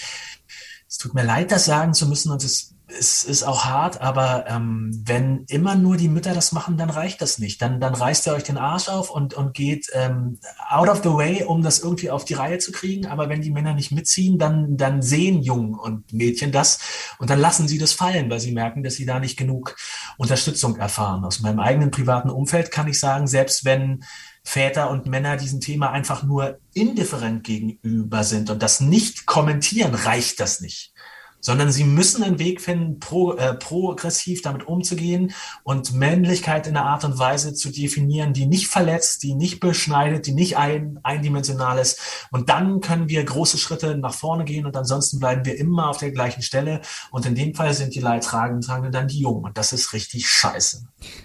[0.88, 4.46] es tut mir leid, das sagen zu müssen und es es ist auch hart, aber
[4.48, 7.60] ähm, wenn immer nur die Mütter das machen, dann reicht das nicht.
[7.60, 11.10] Dann, dann reißt ihr euch den Arsch auf und, und geht ähm, out of the
[11.10, 13.06] way, um das irgendwie auf die Reihe zu kriegen.
[13.06, 16.78] Aber wenn die Männer nicht mitziehen, dann, dann sehen Jungen und Mädchen das
[17.18, 19.76] und dann lassen sie das fallen, weil sie merken, dass sie da nicht genug
[20.16, 21.24] Unterstützung erfahren.
[21.24, 24.04] Aus meinem eigenen privaten Umfeld kann ich sagen, selbst wenn
[24.44, 30.40] Väter und Männer diesem Thema einfach nur indifferent gegenüber sind und das nicht kommentieren, reicht
[30.40, 30.94] das nicht.
[31.40, 36.86] Sondern sie müssen einen Weg finden, pro, äh, progressiv damit umzugehen und Männlichkeit in einer
[36.86, 41.78] Art und Weise zu definieren, die nicht verletzt, die nicht beschneidet, die nicht ein, eindimensional
[41.78, 42.00] ist.
[42.30, 45.98] Und dann können wir große Schritte nach vorne gehen und ansonsten bleiben wir immer auf
[45.98, 46.80] der gleichen Stelle.
[47.10, 49.44] Und in dem Fall sind die Leidtragenden dann die Jungen.
[49.44, 50.82] Und das ist richtig scheiße.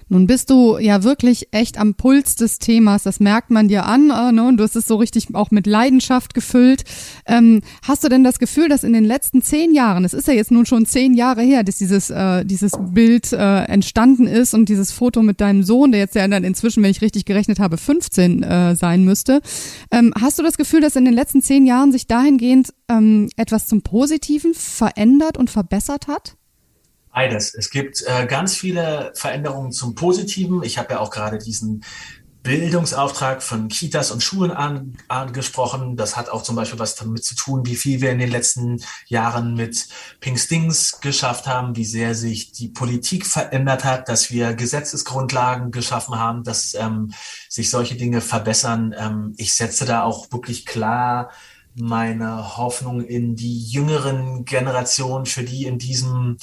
[0.10, 3.04] Nun bist du ja wirklich echt am Puls des Themas.
[3.04, 4.10] Das merkt man dir an.
[4.10, 4.48] Äh, ne?
[4.48, 6.84] Und du hast es so richtig auch mit Leidenschaft gefüllt.
[7.26, 10.34] Ähm, hast du denn das Gefühl, dass in den letzten zehn Jahren, es ist ja
[10.34, 14.70] jetzt nun schon zehn Jahre her, dass dieses, äh, dieses Bild äh, entstanden ist und
[14.70, 17.78] dieses Foto mit deinem Sohn, der jetzt ja dann inzwischen, wenn ich richtig gerechnet habe,
[17.78, 19.42] 15 äh, sein müsste.
[19.92, 23.68] Ähm, hast du das Gefühl, dass in den letzten zehn Jahren sich dahingehend ähm, etwas
[23.68, 26.36] zum Positiven verändert und verbessert hat?
[27.14, 27.54] Beides.
[27.54, 30.64] Es gibt äh, ganz viele Veränderungen zum Positiven.
[30.64, 31.84] Ich habe ja auch gerade diesen
[32.44, 35.96] Bildungsauftrag von Kitas und Schulen an, angesprochen.
[35.96, 38.84] Das hat auch zum Beispiel was damit zu tun, wie viel wir in den letzten
[39.08, 39.88] Jahren mit
[40.20, 46.20] Pink Stings geschafft haben, wie sehr sich die Politik verändert hat, dass wir Gesetzesgrundlagen geschaffen
[46.20, 47.14] haben, dass ähm,
[47.48, 48.94] sich solche Dinge verbessern.
[48.98, 51.32] Ähm, ich setze da auch wirklich klar
[51.76, 56.38] meine Hoffnung in die jüngeren Generationen, für die in diesem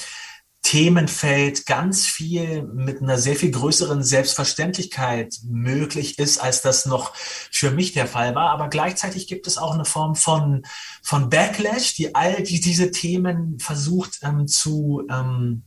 [0.71, 7.73] Themenfeld ganz viel mit einer sehr viel größeren Selbstverständlichkeit möglich ist, als das noch für
[7.73, 8.51] mich der Fall war.
[8.51, 10.63] Aber gleichzeitig gibt es auch eine Form von,
[11.03, 15.65] von Backlash, die all die, diese Themen versucht ähm, zu, ähm,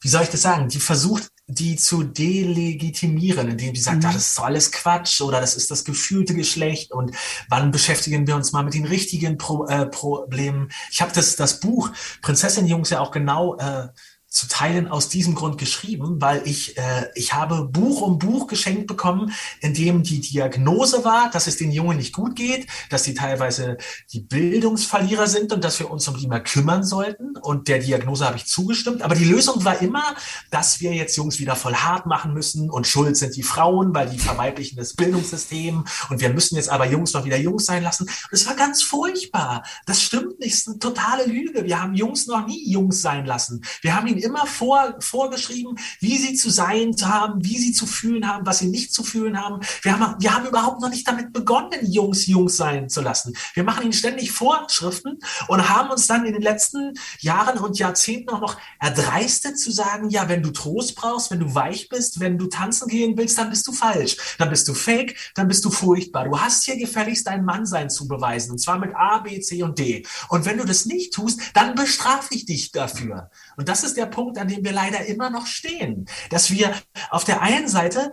[0.00, 4.06] wie soll ich das sagen, die versucht die zu delegitimieren, indem die sagt, mhm.
[4.06, 7.14] ah, das ist alles Quatsch oder das ist das gefühlte Geschlecht und
[7.48, 10.70] wann beschäftigen wir uns mal mit den richtigen Pro äh, Problemen.
[10.90, 11.90] Ich habe das, das Buch
[12.22, 13.88] Prinzessin Jungs ja auch genau äh,
[14.30, 18.86] zu Teilen aus diesem Grund geschrieben, weil ich, äh, ich habe Buch um Buch geschenkt
[18.86, 23.14] bekommen, in dem die Diagnose war, dass es den Jungen nicht gut geht, dass die
[23.14, 23.76] teilweise
[24.12, 27.36] die Bildungsverlierer sind und dass wir uns um die mal kümmern sollten.
[27.38, 29.02] Und der Diagnose habe ich zugestimmt.
[29.02, 30.14] Aber die Lösung war immer,
[30.52, 34.08] dass wir jetzt Jungs wieder voll hart machen müssen und schuld sind die Frauen, weil
[34.08, 38.04] die verweiblichen das Bildungssystem und wir müssen jetzt aber Jungs noch wieder Jungs sein lassen.
[38.04, 39.64] Und es war ganz furchtbar.
[39.86, 40.54] Das stimmt nicht.
[40.54, 41.64] Es ist eine totale Lüge.
[41.64, 43.64] Wir haben Jungs noch nie Jungs sein lassen.
[43.82, 48.28] Wir haben ihn immer vor, vorgeschrieben, wie sie zu sein haben, wie sie zu fühlen
[48.28, 49.60] haben, was sie nicht zu fühlen haben.
[49.82, 53.34] Wir haben, wir haben überhaupt noch nicht damit begonnen, Jungs Jungs sein zu lassen.
[53.54, 58.30] Wir machen ihnen ständig Vorschriften und haben uns dann in den letzten Jahren und Jahrzehnten
[58.30, 62.38] auch noch erdreistet zu sagen, ja, wenn du Trost brauchst, wenn du weich bist, wenn
[62.38, 64.16] du tanzen gehen willst, dann bist du falsch.
[64.38, 66.24] Dann bist du fake, dann bist du furchtbar.
[66.24, 69.78] Du hast hier gefälligst dein Mannsein zu beweisen und zwar mit A, B, C und
[69.78, 70.06] D.
[70.28, 73.30] Und wenn du das nicht tust, dann bestrafe ich dich dafür.
[73.56, 76.06] Und das ist der Punkt, an dem wir leider immer noch stehen.
[76.30, 76.74] Dass wir
[77.10, 78.12] auf der einen Seite,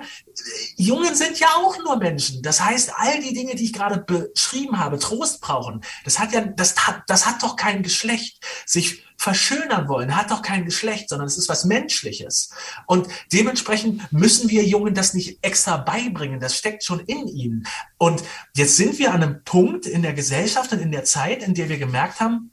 [0.75, 2.41] Jungen sind ja auch nur Menschen.
[2.41, 6.41] Das heißt, all die Dinge, die ich gerade beschrieben habe, Trost brauchen, das hat ja,
[6.41, 8.43] das hat, das hat doch kein Geschlecht.
[8.65, 12.51] Sich verschönern wollen, hat doch kein Geschlecht, sondern es ist was Menschliches.
[12.85, 16.39] Und dementsprechend müssen wir Jungen das nicht extra beibringen.
[16.39, 17.67] Das steckt schon in ihnen.
[17.97, 18.23] Und
[18.55, 21.67] jetzt sind wir an einem Punkt in der Gesellschaft und in der Zeit, in der
[21.67, 22.51] wir gemerkt haben,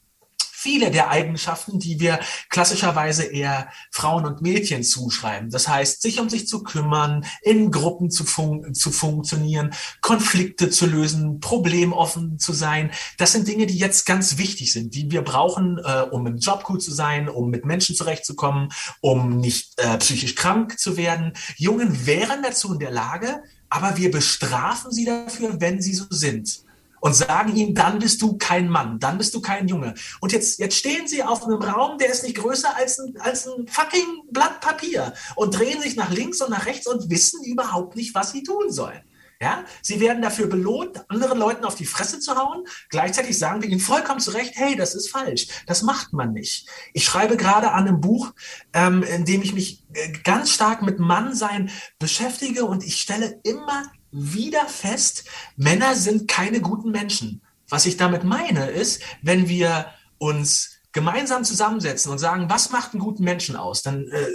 [0.64, 5.50] viele der Eigenschaften, die wir klassischerweise eher Frauen und Mädchen zuschreiben.
[5.50, 10.86] Das heißt, sich um sich zu kümmern, in Gruppen zu, fun zu funktionieren, Konflikte zu
[10.86, 12.92] lösen, problemoffen zu sein.
[13.18, 16.64] Das sind Dinge, die jetzt ganz wichtig sind, die wir brauchen, äh, um im Job
[16.64, 18.70] gut zu sein, um mit Menschen zurechtzukommen,
[19.02, 21.34] um nicht äh, psychisch krank zu werden.
[21.58, 26.64] Jungen wären dazu in der Lage, aber wir bestrafen sie dafür, wenn sie so sind
[27.04, 29.92] und sagen ihm, dann bist du kein Mann, dann bist du kein Junge.
[30.20, 33.46] Und jetzt, jetzt stehen sie auf einem Raum, der ist nicht größer als ein, als
[33.46, 37.94] ein fucking Blatt Papier und drehen sich nach links und nach rechts und wissen überhaupt
[37.94, 39.02] nicht, was sie tun sollen.
[39.38, 42.64] Ja, sie werden dafür belohnt, anderen Leuten auf die Fresse zu hauen.
[42.88, 45.48] Gleichzeitig sagen wir ihnen vollkommen zu Recht, hey, das ist falsch.
[45.66, 46.66] Das macht man nicht.
[46.94, 48.32] Ich schreibe gerade an einem Buch,
[48.72, 53.82] ähm, in dem ich mich äh, ganz stark mit Mannsein beschäftige und ich stelle immer
[54.14, 55.24] wieder fest,
[55.56, 57.42] Männer sind keine guten Menschen.
[57.68, 59.86] Was ich damit meine, ist, wenn wir
[60.18, 64.26] uns gemeinsam zusammensetzen und sagen, was macht einen guten Menschen aus, dann äh,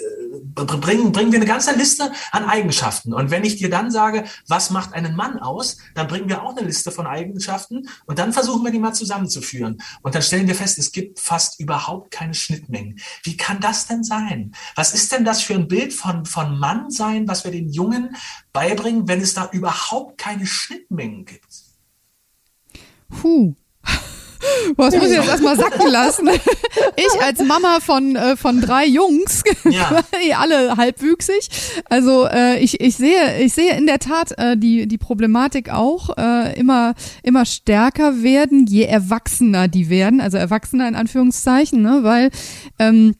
[0.54, 3.14] bringen, bringen wir eine ganze Liste an Eigenschaften.
[3.14, 6.56] Und wenn ich dir dann sage, was macht einen Mann aus, dann bringen wir auch
[6.56, 9.82] eine Liste von Eigenschaften und dann versuchen wir die mal zusammenzuführen.
[10.02, 13.00] Und dann stellen wir fest, es gibt fast überhaupt keine Schnittmengen.
[13.24, 14.54] Wie kann das denn sein?
[14.76, 18.18] Was ist denn das für ein Bild von, von Mann sein, was wir den Jungen
[18.52, 21.48] beibringen, wenn es da überhaupt keine Schnittmengen gibt?
[23.10, 23.56] Puh.
[24.76, 26.30] Boah, das muss ich jetzt erstmal sacken lassen.
[26.96, 30.04] Ich als Mama von, äh, von drei Jungs, ja.
[30.38, 31.50] alle halbwüchsig.
[31.90, 36.18] Also äh, ich, ich sehe, ich sehe in der Tat äh, die, die Problematik auch
[36.18, 42.00] äh, immer, immer stärker werden, je erwachsener die werden, also erwachsener in Anführungszeichen, ne?
[42.04, 42.32] weil
[42.80, 43.16] ähm,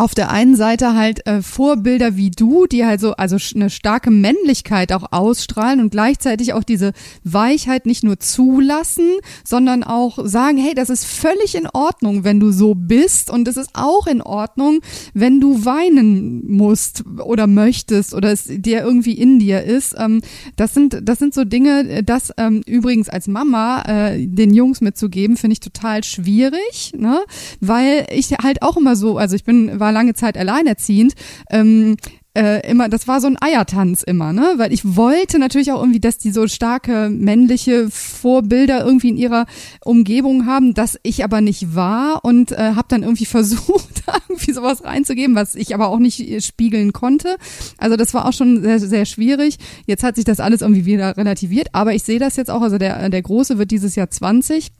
[0.00, 4.10] auf der einen Seite halt äh, Vorbilder wie du, die halt so also eine starke
[4.10, 9.10] Männlichkeit auch ausstrahlen und gleichzeitig auch diese Weichheit nicht nur zulassen,
[9.44, 13.58] sondern auch sagen, hey, das ist völlig in Ordnung, wenn du so bist und es
[13.58, 14.80] ist auch in Ordnung,
[15.12, 19.94] wenn du weinen musst oder möchtest oder es dir irgendwie in dir ist.
[19.98, 20.22] Ähm,
[20.56, 25.36] das sind das sind so Dinge, das ähm, übrigens als Mama äh, den Jungs mitzugeben,
[25.36, 27.20] finde ich total schwierig, ne?
[27.60, 31.14] Weil ich halt auch immer so, also ich bin war war lange Zeit alleinerziehend.
[31.50, 31.96] Ähm,
[32.32, 34.54] äh, immer, das war so ein Eiertanz immer, ne?
[34.56, 39.46] Weil ich wollte natürlich auch irgendwie, dass die so starke männliche Vorbilder irgendwie in ihrer
[39.84, 44.84] Umgebung haben, dass ich aber nicht war und äh, habe dann irgendwie versucht, irgendwie sowas
[44.84, 47.36] reinzugeben, was ich aber auch nicht äh, spiegeln konnte.
[47.78, 49.56] Also das war auch schon sehr, sehr schwierig.
[49.86, 52.78] Jetzt hat sich das alles irgendwie wieder relativiert, aber ich sehe das jetzt auch, also
[52.78, 54.70] der, der Große wird dieses Jahr 20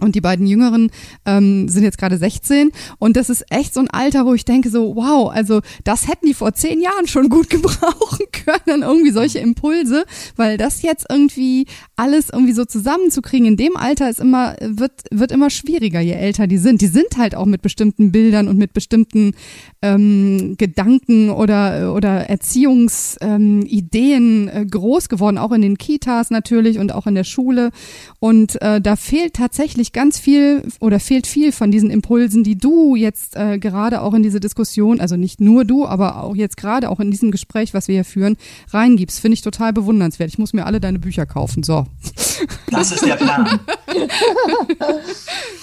[0.00, 0.90] und die beiden Jüngeren
[1.26, 2.70] ähm, sind jetzt gerade 16.
[2.98, 6.26] Und das ist echt so ein Alter, wo ich denke so, wow, also das hätten
[6.26, 10.04] die vor zehn Jahren schon gut gebrauchen können, irgendwie solche Impulse,
[10.36, 15.32] weil das jetzt irgendwie alles irgendwie so zusammenzukriegen in dem Alter ist immer, wird, wird
[15.32, 16.80] immer schwieriger, je älter die sind.
[16.80, 19.32] Die sind halt auch mit bestimmten Bildern und mit bestimmten
[19.82, 26.92] ähm, Gedanken oder, oder Erziehungsideen ähm, äh, groß geworden, auch in den Kitas natürlich und
[26.92, 27.70] auch in der Schule.
[28.18, 32.94] Und äh, da fehlt tatsächlich ganz viel oder fehlt viel von diesen Impulsen, die du
[32.94, 36.90] jetzt äh, gerade auch in diese Diskussion, also nicht nur du, aber auch jetzt gerade
[36.90, 38.36] auch in diesem Gespräch, was wir hier führen,
[38.68, 39.20] reingibst.
[39.20, 40.28] Finde ich total bewundernswert.
[40.28, 41.62] Ich muss mir alle deine Bücher kaufen.
[41.62, 41.86] So.
[42.70, 43.60] Das ist der Plan.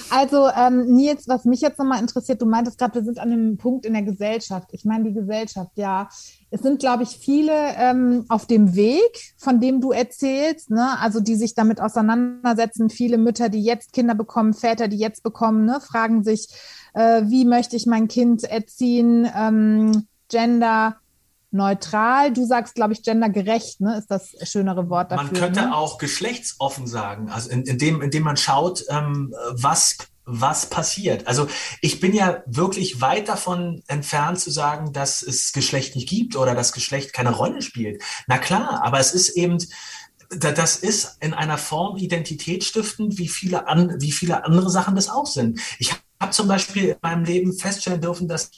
[0.09, 3.57] also ähm, Nils, was mich jetzt nochmal interessiert, du meintest gerade, wir sind an einem
[3.57, 4.69] Punkt in der Gesellschaft.
[4.71, 6.09] Ich meine, die Gesellschaft, ja.
[6.49, 10.97] Es sind, glaube ich, viele ähm, auf dem Weg, von dem du erzählst, ne?
[10.99, 12.89] also die sich damit auseinandersetzen.
[12.89, 15.79] Viele Mütter, die jetzt Kinder bekommen, Väter, die jetzt bekommen, ne?
[15.81, 16.47] fragen sich,
[16.93, 20.97] äh, wie möchte ich mein Kind erziehen, ähm, Gender
[21.51, 22.33] neutral.
[22.33, 23.97] Du sagst, glaube ich, gendergerecht, ne?
[23.97, 25.25] ist das schönere Wort dafür.
[25.25, 25.75] Man könnte ne?
[25.75, 31.25] auch geschlechtsoffen sagen, also indem, indem man schaut, ähm, was was passiert.
[31.25, 31.47] Also
[31.81, 36.53] ich bin ja wirklich weit davon entfernt zu sagen, dass es Geschlecht nicht gibt oder
[36.53, 38.03] dass Geschlecht keine Rolle spielt.
[38.27, 39.57] Na klar, aber es ist eben,
[40.29, 45.25] das ist in einer Form identitätsstiftend, wie viele, an, wie viele andere Sachen das auch
[45.25, 45.59] sind.
[45.79, 48.51] Ich habe zum Beispiel in meinem Leben feststellen dürfen, dass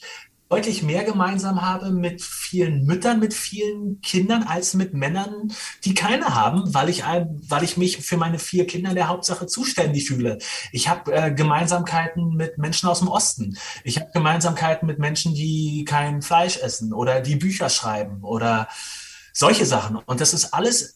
[0.49, 5.53] deutlich mehr gemeinsam habe mit vielen Müttern, mit vielen Kindern als mit Männern,
[5.85, 9.45] die keine haben, weil ich, weil ich mich für meine vier Kinder in der Hauptsache
[9.45, 10.39] zuständig fühle.
[10.71, 13.57] Ich habe äh, Gemeinsamkeiten mit Menschen aus dem Osten.
[13.83, 18.67] Ich habe Gemeinsamkeiten mit Menschen, die kein Fleisch essen oder die Bücher schreiben oder
[19.34, 19.98] solche Sachen.
[19.98, 20.96] Und das ist alles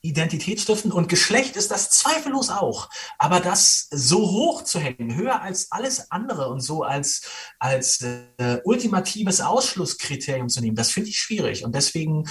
[0.00, 2.88] identitätsstiftend und Geschlecht ist das zweifellos auch.
[3.18, 7.22] Aber das so hoch zu hängen, höher als alles andere und so als,
[7.58, 11.64] als äh, ultimatives Ausschlusskriterium zu nehmen, das finde ich schwierig.
[11.64, 12.28] Und deswegen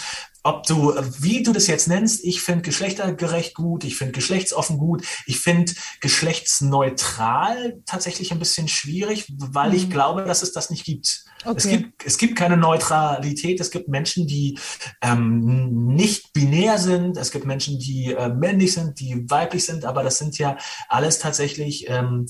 [0.48, 5.06] ob du, wie du das jetzt nennst, ich finde geschlechtergerecht gut, ich finde geschlechtsoffen gut,
[5.26, 9.76] ich finde geschlechtsneutral tatsächlich ein bisschen schwierig, weil mhm.
[9.76, 11.26] ich glaube, dass es das nicht gibt.
[11.44, 11.58] Okay.
[11.58, 14.58] Es, gibt es gibt keine Neutralität, es gibt Menschen, die
[15.02, 20.02] ähm, nicht binär sind, es gibt Menschen, die äh, männlich sind, die weiblich sind, aber
[20.02, 20.58] das sind ja
[20.88, 22.28] alles tatsächlich ähm,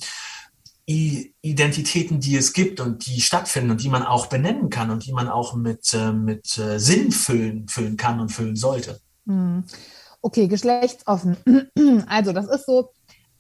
[0.90, 5.12] Identitäten, die es gibt und die stattfinden und die man auch benennen kann und die
[5.12, 9.00] man auch mit, äh, mit äh, Sinn füllen, füllen kann und füllen sollte.
[9.26, 9.66] Hm.
[10.22, 11.38] Okay, geschlechtsoffen.
[12.08, 12.92] Also das ist so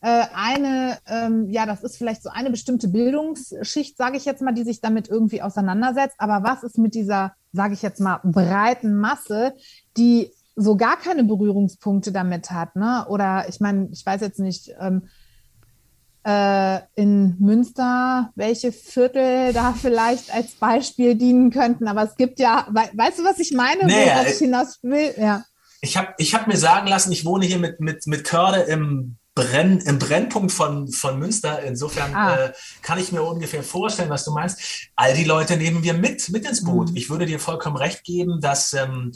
[0.01, 4.53] äh, eine, ähm, ja, das ist vielleicht so eine bestimmte Bildungsschicht, sage ich jetzt mal,
[4.53, 6.15] die sich damit irgendwie auseinandersetzt.
[6.19, 9.53] Aber was ist mit dieser, sage ich jetzt mal, breiten Masse,
[9.95, 13.05] die so gar keine Berührungspunkte damit hat, ne?
[13.09, 15.07] Oder ich meine, ich weiß jetzt nicht, ähm,
[16.27, 21.87] äh, in Münster, welche Viertel da vielleicht als Beispiel dienen könnten.
[21.87, 25.13] Aber es gibt ja, we weißt du, was ich meine, nee, worauf ich hinaus will?
[25.17, 25.45] Ja.
[25.79, 29.17] Ich habe ich hab mir sagen lassen, ich wohne hier mit, mit, mit Körde im,
[29.37, 31.61] Brenn, im Brennpunkt von, von Münster.
[31.61, 32.45] Insofern ah.
[32.45, 34.89] äh, kann ich mir ungefähr vorstellen, was du meinst.
[34.95, 36.89] All die Leute nehmen wir mit, mit ins Boot.
[36.89, 36.95] Mhm.
[36.95, 39.11] Ich würde dir vollkommen recht geben, dass ähm,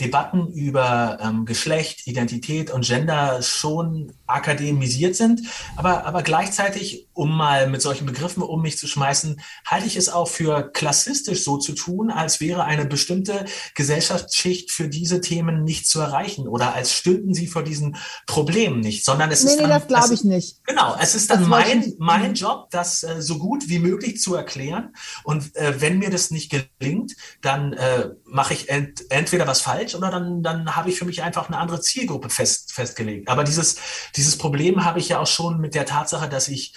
[0.00, 5.42] Debatten über ähm, Geschlecht, Identität und Gender schon akademisiert sind.
[5.76, 10.08] Aber, aber gleichzeitig, um mal mit solchen Begriffen um mich zu schmeißen, halte ich es
[10.08, 15.86] auch für klassistisch so zu tun, als wäre eine bestimmte Gesellschaftsschicht für diese Themen nicht
[15.86, 19.56] zu erreichen oder als stünden sie vor diesen Problemen nicht, sondern es nee, ist.
[19.56, 20.64] Nee, dann, das glaube ich nicht.
[20.64, 24.94] Genau, es ist dann mein, mein Job, das äh, so gut wie möglich zu erklären.
[25.22, 29.94] Und äh, wenn mir das nicht gelingt, dann äh, mache ich ent, entweder was falsch
[29.94, 33.28] oder dann, dann habe ich für mich einfach eine andere Zielgruppe fest, festgelegt.
[33.28, 33.76] Aber dieses,
[34.16, 36.74] dieses Problem habe ich ja auch schon mit der Tatsache, dass ich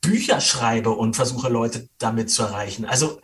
[0.00, 2.84] Bücher schreibe und versuche, Leute damit zu erreichen.
[2.84, 3.20] Also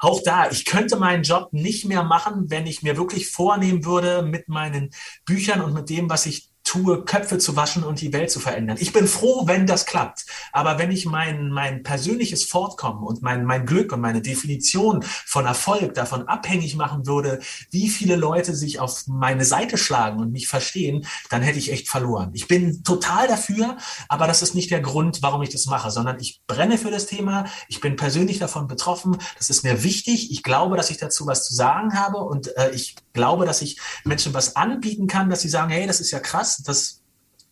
[0.00, 4.22] auch da, ich könnte meinen Job nicht mehr machen, wenn ich mir wirklich vornehmen würde,
[4.22, 4.90] mit meinen
[5.24, 8.76] Büchern und mit dem, was ich tue, Köpfe zu waschen und die Welt zu verändern.
[8.78, 10.26] Ich bin froh, wenn das klappt.
[10.52, 15.46] Aber wenn ich mein, mein persönliches Fortkommen und mein, mein Glück und meine Definition von
[15.46, 17.40] Erfolg davon abhängig machen würde,
[17.70, 21.88] wie viele Leute sich auf meine Seite schlagen und mich verstehen, dann hätte ich echt
[21.88, 22.32] verloren.
[22.34, 26.20] Ich bin total dafür, aber das ist nicht der Grund, warum ich das mache, sondern
[26.20, 27.46] ich brenne für das Thema.
[27.68, 29.16] Ich bin persönlich davon betroffen.
[29.38, 30.30] Das ist mir wichtig.
[30.30, 33.80] Ich glaube, dass ich dazu was zu sagen habe und äh, ich glaube, dass ich
[34.04, 37.02] Menschen was anbieten kann, dass sie sagen, hey, das ist ja krass das,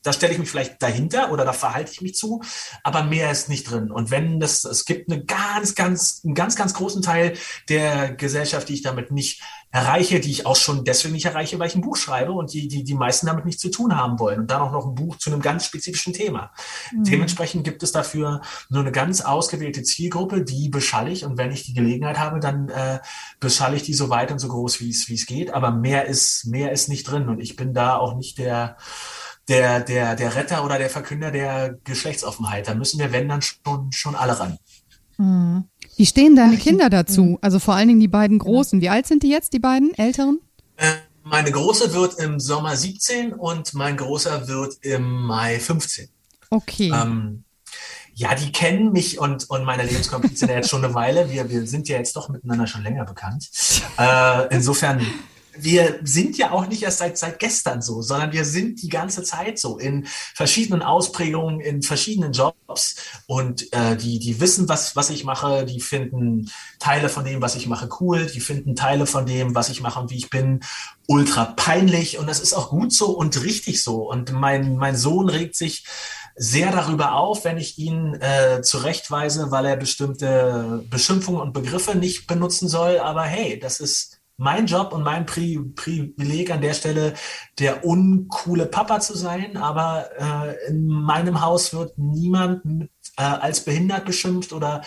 [0.02, 2.42] da stelle ich mich vielleicht dahinter oder da verhalte ich mich zu,
[2.84, 3.90] aber mehr ist nicht drin.
[3.90, 7.34] Und wenn das, es gibt eine ganz, ganz, einen ganz, ganz großen Teil
[7.68, 9.42] der Gesellschaft, die ich damit nicht
[9.76, 12.66] erreiche, die ich auch schon deswegen nicht erreiche, weil ich ein Buch schreibe und die,
[12.66, 14.40] die, die meisten damit nichts zu tun haben wollen.
[14.40, 16.50] Und dann auch noch ein Buch zu einem ganz spezifischen Thema.
[16.94, 17.04] Mhm.
[17.04, 21.26] Dementsprechend gibt es dafür nur eine ganz ausgewählte Zielgruppe, die beschalle ich.
[21.26, 23.00] Und wenn ich die Gelegenheit habe, dann äh,
[23.38, 25.52] beschalle ich die so weit und so groß, wie es, wie es geht.
[25.52, 27.28] Aber mehr ist, mehr ist nicht drin.
[27.28, 28.78] Und ich bin da auch nicht der,
[29.46, 32.66] der, der, der Retter oder der Verkünder der Geschlechtsoffenheit.
[32.66, 34.58] Da müssen wir, wenn, dann schon, schon alle ran.
[35.18, 35.64] Mhm.
[35.96, 37.38] Wie stehen deine Kinder dazu?
[37.40, 38.80] Also vor allen Dingen die beiden Großen.
[38.80, 40.40] Wie alt sind die jetzt, die beiden Älteren?
[40.76, 40.92] Äh,
[41.22, 46.08] meine Große wird im Sommer 17 und mein Großer wird im Mai 15.
[46.50, 46.92] Okay.
[46.94, 47.44] Ähm,
[48.14, 51.30] ja, die kennen mich und, und meine Lebenskomplizin jetzt schon eine Weile.
[51.30, 53.48] Wir, wir sind ja jetzt doch miteinander schon länger bekannt.
[53.98, 55.04] Äh, insofern
[55.58, 59.22] wir sind ja auch nicht erst seit, seit gestern so, sondern wir sind die ganze
[59.22, 62.96] Zeit so in verschiedenen Ausprägungen, in verschiedenen Jobs.
[63.26, 67.56] Und äh, die, die wissen, was, was ich mache, die finden Teile von dem, was
[67.56, 70.60] ich mache, cool, die finden Teile von dem, was ich mache und wie ich bin,
[71.06, 72.18] ultra peinlich.
[72.18, 74.08] Und das ist auch gut so und richtig so.
[74.10, 75.84] Und mein, mein Sohn regt sich
[76.36, 82.26] sehr darüber auf, wenn ich ihn äh, zurechtweise, weil er bestimmte Beschimpfungen und Begriffe nicht
[82.26, 82.98] benutzen soll.
[82.98, 87.14] Aber hey, das ist mein Job und mein Pri Privileg an der Stelle,
[87.58, 89.56] der uncoole Papa zu sein.
[89.56, 94.82] Aber äh, in meinem Haus wird niemand äh, als behindert beschimpft oder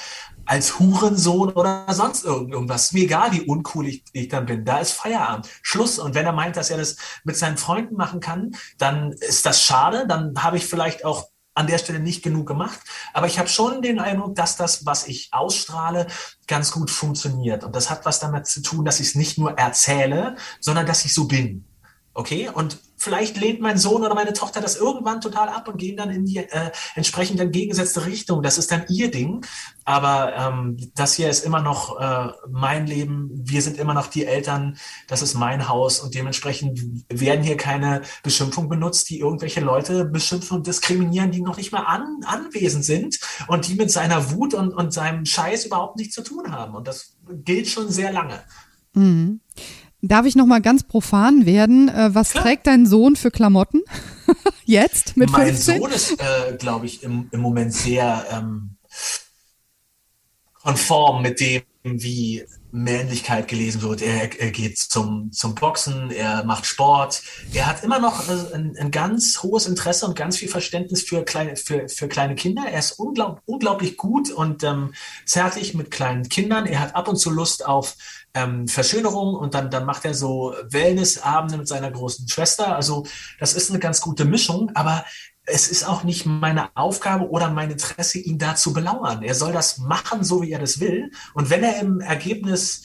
[0.45, 2.91] als Hurensohn oder sonst irgendwas.
[2.91, 4.65] Mir egal, wie uncool ich, ich dann bin.
[4.65, 5.47] Da ist Feierabend.
[5.61, 5.99] Schluss.
[5.99, 9.63] Und wenn er meint, dass er das mit seinen Freunden machen kann, dann ist das
[9.63, 10.05] schade.
[10.07, 11.29] Dann habe ich vielleicht auch
[11.59, 12.79] an der Stelle nicht genug gemacht.
[13.13, 16.07] Aber ich habe schon den Eindruck, dass das, was ich ausstrahle,
[16.47, 17.65] ganz gut funktioniert.
[17.65, 21.03] Und das hat was damit zu tun, dass ich es nicht nur erzähle, sondern dass
[21.03, 21.65] ich so bin.
[22.19, 22.49] Okay?
[22.53, 26.09] Und vielleicht lehnt mein Sohn oder meine Tochter das irgendwann total ab und gehen dann
[26.09, 28.43] in die äh, entsprechend entgegengesetzte Richtung.
[28.43, 29.45] Das ist dann ihr Ding.
[29.85, 33.29] Aber ähm, das hier ist immer noch äh, mein Leben.
[33.31, 34.77] Wir sind immer noch die Eltern.
[35.07, 36.01] Das ist mein Haus.
[36.01, 41.55] Und dementsprechend werden hier keine Beschimpfungen benutzt, die irgendwelche Leute beschimpfen und diskriminieren, die noch
[41.55, 43.17] nicht mal an, anwesend sind
[43.47, 46.75] und die mit seiner Wut und, und seinem Scheiß überhaupt nichts zu tun haben.
[46.75, 47.15] Und das
[47.45, 48.43] gilt schon sehr lange.
[48.93, 49.39] Mhm.
[50.01, 51.89] Darf ich noch mal ganz profan werden?
[51.89, 52.43] Äh, was Klar.
[52.43, 53.81] trägt dein Sohn für Klamotten
[54.65, 55.73] jetzt mit mein 15?
[55.73, 58.77] Mein Sohn ist, äh, glaube ich, im, im Moment sehr ähm,
[60.61, 64.01] konform mit dem, wie Männlichkeit gelesen wird.
[64.01, 67.23] Er, er geht zum, zum Boxen, er macht Sport.
[67.53, 71.23] Er hat immer noch äh, ein, ein ganz hohes Interesse und ganz viel Verständnis für
[71.23, 72.63] kleine, für, für kleine Kinder.
[72.69, 74.93] Er ist unglaub, unglaublich gut und ähm,
[75.25, 76.65] zärtlich mit kleinen Kindern.
[76.65, 77.95] Er hat ab und zu Lust auf
[78.39, 82.75] ähm, Verschönerung und dann, dann macht er so Wellnessabende mit seiner großen Schwester.
[82.75, 83.05] Also
[83.39, 85.05] das ist eine ganz gute Mischung, aber
[85.45, 89.23] es ist auch nicht meine Aufgabe oder mein Interesse, ihn da zu belauern.
[89.23, 91.11] Er soll das machen, so wie er das will.
[91.33, 92.83] Und wenn er im Ergebnis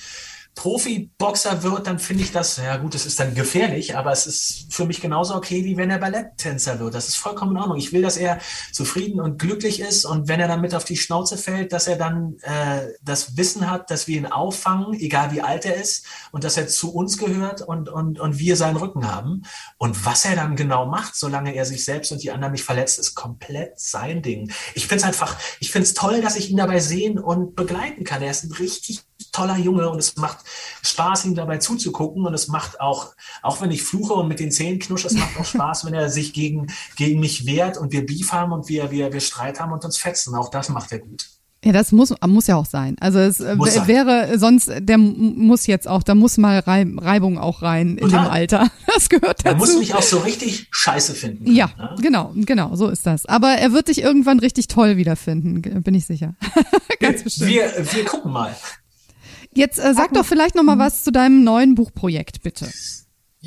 [0.54, 4.72] Profiboxer wird, dann finde ich das, ja gut, es ist dann gefährlich, aber es ist
[4.72, 6.94] für mich genauso okay, wie wenn er Balletttänzer wird.
[6.94, 7.76] Das ist vollkommen in Ordnung.
[7.76, 8.38] Ich will, dass er
[8.72, 11.96] zufrieden und glücklich ist und wenn er dann mit auf die Schnauze fällt, dass er
[11.96, 16.44] dann äh, das Wissen hat, dass wir ihn auffangen, egal wie alt er ist und
[16.44, 19.42] dass er zu uns gehört und, und, und wir seinen Rücken haben.
[19.76, 22.98] Und was er dann genau macht, solange er sich selbst und die anderen nicht verletzt,
[22.98, 24.52] ist komplett sein Ding.
[24.74, 28.04] Ich finde es einfach, ich finde es toll, dass ich ihn dabei sehen und begleiten
[28.04, 28.22] kann.
[28.22, 29.02] Er ist ein richtig
[29.34, 30.38] toller Junge und es macht
[30.82, 34.50] Spaß, ihm dabei zuzugucken und es macht auch, auch wenn ich fluche und mit den
[34.50, 38.06] Zähnen knusche, es macht auch Spaß, wenn er sich gegen, gegen mich wehrt und wir
[38.06, 40.34] Beef haben und wir, wir, wir Streit haben und uns fetzen.
[40.34, 41.28] Auch das macht er gut.
[41.64, 42.96] Ja, das muss, muss ja auch sein.
[43.00, 43.56] Also es äh,
[43.86, 48.04] wäre sonst, der muss jetzt auch, da muss mal Reibung auch rein Total.
[48.04, 48.70] in dem Alter.
[48.94, 49.48] Das gehört dazu.
[49.48, 51.46] Er muss mich auch so richtig scheiße finden.
[51.46, 51.96] Können, ja, ne?
[52.00, 53.26] genau, genau, so ist das.
[53.26, 56.36] Aber er wird dich irgendwann richtig toll wiederfinden, bin ich sicher.
[57.00, 57.50] Ganz bestimmt.
[57.50, 58.54] Wir, wir gucken mal.
[59.54, 62.68] Jetzt äh, sag doch vielleicht noch mal was zu deinem neuen Buchprojekt, bitte.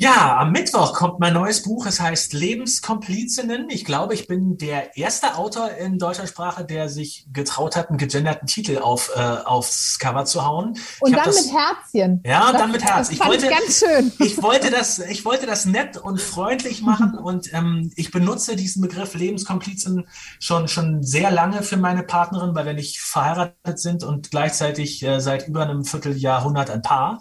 [0.00, 1.84] Ja, am Mittwoch kommt mein neues Buch.
[1.84, 3.68] Es heißt Lebenskomplizinnen.
[3.68, 7.98] Ich glaube, ich bin der erste Autor in deutscher Sprache, der sich getraut hat, einen
[7.98, 10.78] gegenderten Titel auf, äh, aufs Cover zu hauen.
[11.00, 12.22] Und dann das, mit Herzchen.
[12.24, 13.10] Ja, und dann mit Herz.
[13.10, 14.12] Ich wollte, ganz schön.
[14.20, 18.82] Ich wollte das, ich wollte das nett und freundlich machen und ähm, ich benutze diesen
[18.82, 20.06] Begriff Lebenskomplizen
[20.38, 25.18] schon, schon sehr lange für meine Partnerin, weil wir nicht verheiratet sind und gleichzeitig äh,
[25.18, 27.20] seit über einem Vierteljahrhundert ein Paar.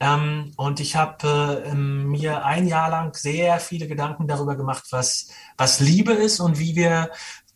[0.00, 1.70] Ähm, und ich habe äh,
[2.10, 6.76] mir ein Jahr lang sehr viele Gedanken darüber gemacht, was, was Liebe ist und wie
[6.76, 7.10] wir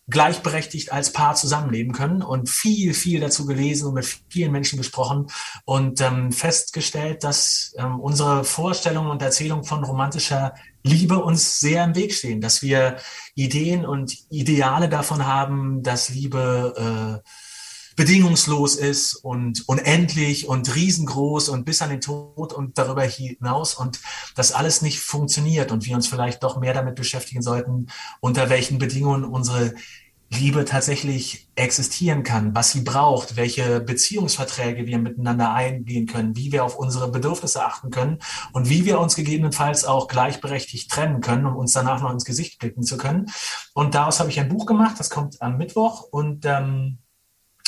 [0.09, 5.29] gleichberechtigt als Paar zusammenleben können und viel, viel dazu gelesen und mit vielen Menschen gesprochen
[5.65, 11.95] und ähm, festgestellt, dass ähm, unsere Vorstellungen und Erzählungen von romantischer Liebe uns sehr im
[11.95, 12.99] Weg stehen, dass wir
[13.35, 17.29] Ideen und Ideale davon haben, dass Liebe äh,
[17.97, 24.01] bedingungslos ist und unendlich und riesengroß und bis an den Tod und darüber hinaus und
[24.35, 27.87] das alles nicht funktioniert und wir uns vielleicht doch mehr damit beschäftigen sollten,
[28.21, 29.75] unter welchen Bedingungen unsere
[30.31, 36.65] Liebe tatsächlich existieren kann, was sie braucht, welche Beziehungsverträge wir miteinander eingehen können, wie wir
[36.65, 38.19] auf unsere Bedürfnisse achten können
[38.53, 42.59] und wie wir uns gegebenenfalls auch gleichberechtigt trennen können, um uns danach noch ins Gesicht
[42.59, 43.27] blicken zu können.
[43.75, 46.99] Und daraus habe ich ein Buch gemacht, das kommt am Mittwoch und ähm,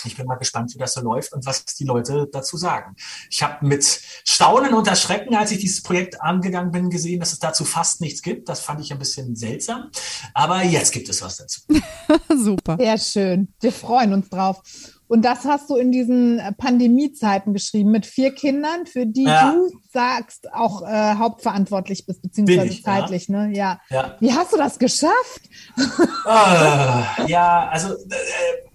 [0.04, 2.94] ich bin mal gespannt, wie das so läuft und was die Leute dazu sagen.
[3.30, 3.84] Ich habe mit
[4.24, 8.22] Staunen und Erschrecken, als ich dieses Projekt angegangen bin, gesehen, dass es dazu fast nichts
[8.22, 8.48] gibt.
[8.48, 9.90] Das fand ich ein bisschen seltsam.
[10.34, 11.62] Aber jetzt gibt es was dazu.
[12.36, 12.76] Super.
[12.78, 13.48] Sehr schön.
[13.60, 14.60] Wir freuen uns drauf.
[15.08, 19.52] Und das hast du in diesen Pandemiezeiten geschrieben mit vier Kindern, für die ja.
[19.52, 23.46] du sagst, auch äh, hauptverantwortlich bist, beziehungsweise ich, zeitlich, ja.
[23.46, 23.56] ne?
[23.56, 23.80] Ja.
[23.88, 24.16] ja.
[24.18, 25.42] Wie hast du das geschafft?
[25.78, 28.66] Uh, ja, also äh,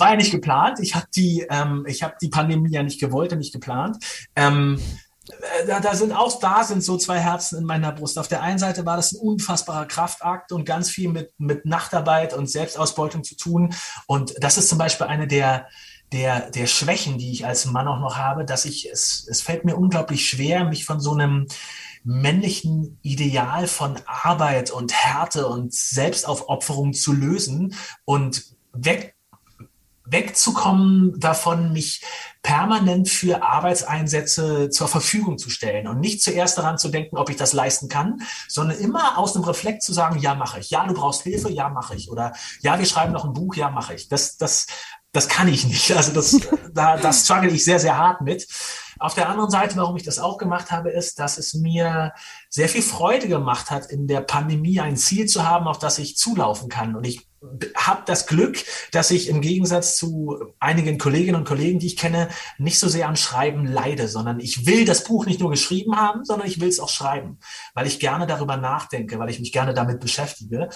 [0.00, 0.78] war ja nicht geplant.
[0.80, 3.98] Ich habe die, ähm, ich habe die Pandemie ja nicht gewollt und nicht geplant.
[4.34, 4.80] Ähm,
[5.28, 8.18] äh, da, da sind auch da sind so zwei Herzen in meiner Brust.
[8.18, 12.34] Auf der einen Seite war das ein unfassbarer Kraftakt und ganz viel mit, mit Nachtarbeit
[12.34, 13.74] und Selbstausbeutung zu tun.
[14.06, 15.68] Und das ist zum Beispiel eine der,
[16.12, 19.64] der, der Schwächen, die ich als Mann auch noch habe, dass ich, es, es fällt
[19.64, 21.46] mir unglaublich schwer, mich von so einem
[22.02, 27.74] männlichen Ideal von Arbeit und Härte und Selbstaufopferung zu lösen
[28.04, 29.14] und weg
[30.10, 32.02] wegzukommen davon, mich
[32.42, 37.36] permanent für Arbeitseinsätze zur Verfügung zu stellen und nicht zuerst daran zu denken, ob ich
[37.36, 40.70] das leisten kann, sondern immer aus einem Reflekt zu sagen, ja, mache ich.
[40.70, 42.10] Ja, du brauchst Hilfe, ja, mache ich.
[42.10, 44.08] Oder ja, wir schreiben noch ein Buch, ja, mache ich.
[44.08, 44.66] Das, das,
[45.12, 45.90] das kann ich nicht.
[45.96, 46.36] Also das,
[46.72, 48.46] da, das struggle ich sehr, sehr hart mit.
[48.98, 52.12] Auf der anderen Seite, warum ich das auch gemacht habe, ist, dass es mir
[52.50, 56.16] sehr viel Freude gemacht hat, in der Pandemie ein Ziel zu haben, auf das ich
[56.16, 56.94] zulaufen kann.
[56.94, 57.29] Und ich
[57.74, 58.58] habe das Glück,
[58.92, 62.28] dass ich im Gegensatz zu einigen Kolleginnen und Kollegen, die ich kenne,
[62.58, 66.24] nicht so sehr am Schreiben leide, sondern ich will das Buch nicht nur geschrieben haben,
[66.24, 67.38] sondern ich will es auch schreiben,
[67.74, 70.68] weil ich gerne darüber nachdenke, weil ich mich gerne damit beschäftige.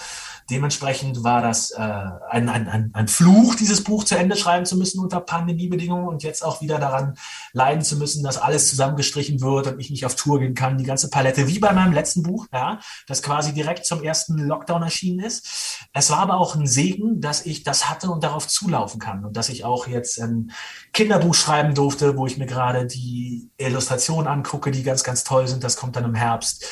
[0.49, 4.75] Dementsprechend war das äh, ein, ein, ein, ein Fluch, dieses Buch zu Ende schreiben zu
[4.75, 7.15] müssen unter Pandemiebedingungen und jetzt auch wieder daran
[7.53, 10.83] leiden zu müssen, dass alles zusammengestrichen wird und ich nicht auf Tour gehen kann, die
[10.83, 15.19] ganze Palette, wie bei meinem letzten Buch, ja, das quasi direkt zum ersten Lockdown erschienen
[15.19, 15.85] ist.
[15.93, 19.37] Es war aber auch ein Segen, dass ich das hatte und darauf zulaufen kann und
[19.37, 20.51] dass ich auch jetzt ein
[20.93, 25.63] Kinderbuch schreiben durfte, wo ich mir gerade die Illustrationen angucke, die ganz, ganz toll sind.
[25.63, 26.65] Das kommt dann im Herbst.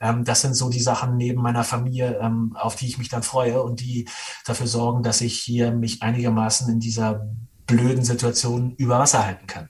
[0.00, 3.22] Ähm, das sind so die Sachen neben meiner Familie, ähm, auf die ich mich dann
[3.22, 4.08] freue und die
[4.44, 7.26] dafür sorgen, dass ich hier mich einigermaßen in dieser
[7.66, 9.68] blöden Situation über Wasser halten kann.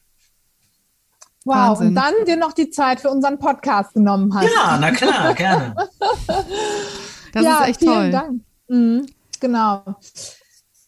[1.44, 1.86] Wow, Wahnsinn.
[1.88, 4.48] und dann dir noch die Zeit für unseren Podcast genommen hast.
[4.52, 5.76] Ja, na klar, gerne.
[7.32, 8.10] das ja, ist echt vielen toll.
[8.10, 8.40] Dank.
[8.68, 9.06] Mhm.
[9.46, 9.84] Genau.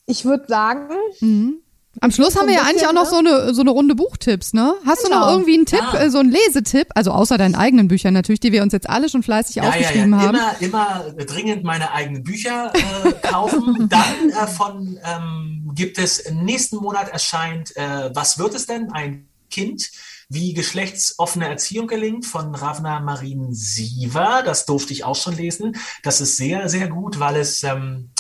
[0.07, 0.89] Ich würde sagen.
[1.21, 1.63] Mhm.
[2.01, 3.11] Am Schluss haben wir ja eigentlich auch noch ne?
[3.11, 4.75] so eine, so eine Runde Buchtipps, ne?
[4.87, 5.09] Hast genau.
[5.09, 5.33] du noch genau.
[5.33, 6.01] irgendwie einen Tipp, ja.
[6.01, 6.87] Äh, so einen Lesetipp?
[6.95, 10.13] Also außer deinen eigenen Büchern natürlich, die wir uns jetzt alle schon fleißig ja, aufgeschrieben
[10.13, 10.27] ja, ja.
[10.27, 10.39] haben.
[10.61, 13.89] Immer, immer dringend meine eigenen Bücher äh, kaufen.
[13.91, 18.93] Dann äh, von ähm, gibt es nächsten Monat erscheint äh, Was wird es denn?
[18.93, 19.91] Ein Kind
[20.29, 24.43] wie geschlechtsoffene Erziehung gelingt von Ravna Marin Siever.
[24.45, 25.77] Das durfte ich auch schon lesen.
[26.03, 28.11] Das ist sehr, sehr gut, weil es ähm,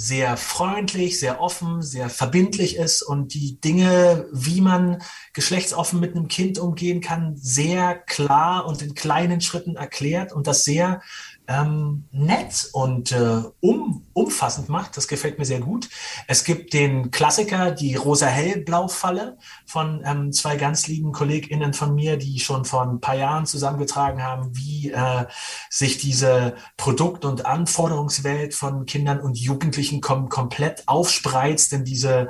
[0.00, 5.02] sehr freundlich, sehr offen, sehr verbindlich ist und die Dinge, wie man
[5.34, 10.64] geschlechtsoffen mit einem Kind umgehen kann, sehr klar und in kleinen Schritten erklärt und das
[10.64, 11.02] sehr
[11.50, 14.96] ähm, nett und äh, um, umfassend macht.
[14.96, 15.88] Das gefällt mir sehr gut.
[16.28, 19.36] Es gibt den Klassiker, die rosa-hellblau-Falle
[19.66, 24.22] von ähm, zwei ganz lieben KollegInnen von mir, die schon vor ein paar Jahren zusammengetragen
[24.22, 25.26] haben, wie äh,
[25.68, 32.28] sich diese Produkt- und Anforderungswelt von Kindern und Jugendlichen kom komplett aufspreizt in diese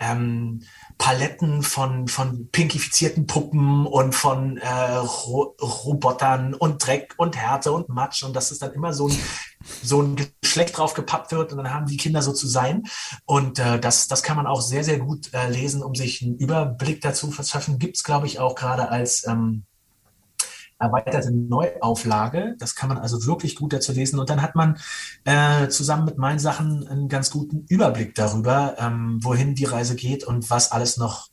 [0.00, 0.62] ähm,
[1.02, 7.88] Paletten von, von pinkifizierten Puppen und von äh, Ro Robotern und Dreck und Härte und
[7.88, 9.18] Matsch und dass es dann immer so ein,
[9.82, 12.84] so ein Geschlecht drauf gepappt wird und dann haben die Kinder so zu sein.
[13.24, 16.36] Und äh, das, das kann man auch sehr, sehr gut äh, lesen, um sich einen
[16.36, 17.80] Überblick dazu zu verschaffen.
[17.80, 19.64] Gibt es, glaube ich, auch gerade als ähm,
[20.82, 22.56] erweiterte Neuauflage.
[22.58, 24.18] Das kann man also wirklich gut dazu lesen.
[24.18, 24.78] Und dann hat man
[25.24, 30.24] äh, zusammen mit meinen Sachen einen ganz guten Überblick darüber, ähm, wohin die Reise geht
[30.24, 31.31] und was alles noch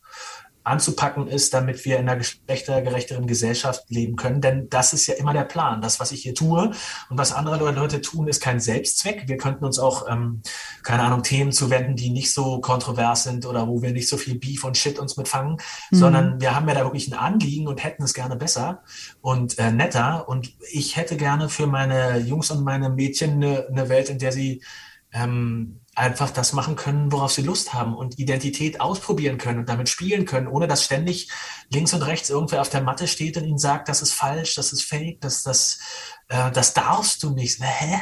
[0.69, 4.41] anzupacken ist, damit wir in einer geschlechtergerechteren Gesellschaft leben können.
[4.41, 5.81] Denn das ist ja immer der Plan.
[5.81, 6.71] Das, was ich hier tue
[7.09, 9.27] und was andere Leute tun, ist kein Selbstzweck.
[9.27, 10.41] Wir könnten uns auch, ähm,
[10.83, 14.37] keine Ahnung, Themen zuwenden, die nicht so kontrovers sind oder wo wir nicht so viel
[14.37, 15.57] Beef und Shit uns mitfangen,
[15.91, 15.95] mhm.
[15.95, 18.83] sondern wir haben ja da wirklich ein Anliegen und hätten es gerne besser
[19.21, 20.29] und äh, netter.
[20.29, 24.31] Und ich hätte gerne für meine Jungs und meine Mädchen eine, eine Welt, in der
[24.31, 24.61] sie
[25.11, 29.89] ähm, einfach das machen können, worauf sie Lust haben und Identität ausprobieren können und damit
[29.89, 31.29] spielen können, ohne dass ständig
[31.69, 34.71] links und rechts irgendwer auf der Matte steht und ihnen sagt, das ist falsch, das
[34.71, 35.79] ist fake, das, das,
[36.29, 37.61] äh, das darfst du nicht.
[37.61, 37.99] Hä?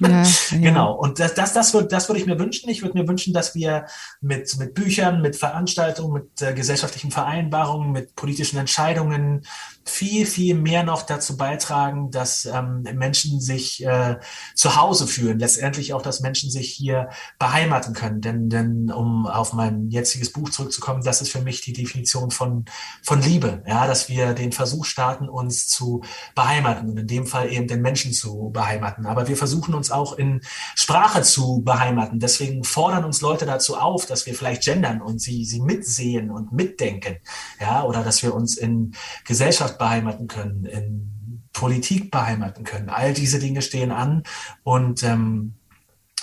[0.00, 0.94] Ja, genau.
[0.94, 2.70] Und das, das, das, würde, das würde ich mir wünschen.
[2.70, 3.86] Ich würde mir wünschen, dass wir
[4.22, 9.44] mit, mit Büchern, mit Veranstaltungen, mit äh, gesellschaftlichen Vereinbarungen, mit politischen Entscheidungen
[9.86, 14.16] viel, viel mehr noch dazu beitragen, dass ähm, Menschen sich äh,
[14.54, 15.38] zu Hause fühlen.
[15.38, 18.22] Letztendlich auch, dass Menschen sich hier beheimaten können.
[18.22, 22.64] Denn, denn um auf mein jetziges Buch zurückzukommen, das ist für mich die Definition von,
[23.02, 23.62] von Liebe.
[23.66, 26.02] Ja, dass wir den Versuch starten, uns zu
[26.34, 29.04] beheimaten und in dem Fall eben den Menschen zu beheimaten.
[29.04, 30.40] Aber wir versuchen uns auch in
[30.74, 32.20] Sprache zu beheimaten.
[32.20, 36.52] Deswegen fordern uns Leute dazu auf, dass wir vielleicht gendern und sie, sie mitsehen und
[36.52, 37.16] mitdenken.
[37.60, 38.94] Ja, oder dass wir uns in
[39.26, 42.88] Gesellschaft beheimaten können, in Politik beheimaten können.
[42.88, 44.24] All diese Dinge stehen an
[44.62, 45.54] und ähm,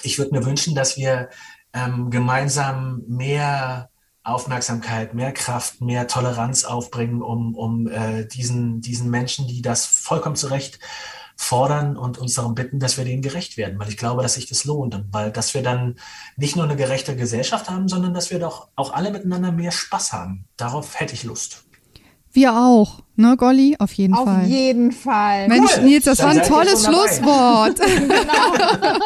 [0.04, 1.30] ich würde mir wünschen, dass wir
[1.74, 3.89] ähm, gemeinsam mehr
[4.24, 10.36] Aufmerksamkeit, mehr Kraft, mehr Toleranz aufbringen, um, um äh, diesen, diesen Menschen, die das vollkommen
[10.36, 10.80] zu Recht
[11.36, 14.47] fordern und uns darum bitten, dass wir denen gerecht werden, weil ich glaube, dass sich
[14.47, 15.95] das lohnt und weil, dass wir dann
[16.38, 20.14] nicht nur eine gerechte Gesellschaft haben, sondern dass wir doch auch alle miteinander mehr Spaß
[20.14, 20.45] haben.
[20.56, 21.64] Darauf hätte ich Lust.
[22.32, 23.02] Wir auch.
[23.22, 23.76] Ne, Golli?
[23.78, 24.41] Auf jeden Auf Fall.
[24.41, 25.47] Auf jeden Fall.
[25.47, 25.84] Mensch, cool.
[25.84, 27.80] Nils, das Dann war ein tolles Schlusswort.
[27.99, 28.97] genau.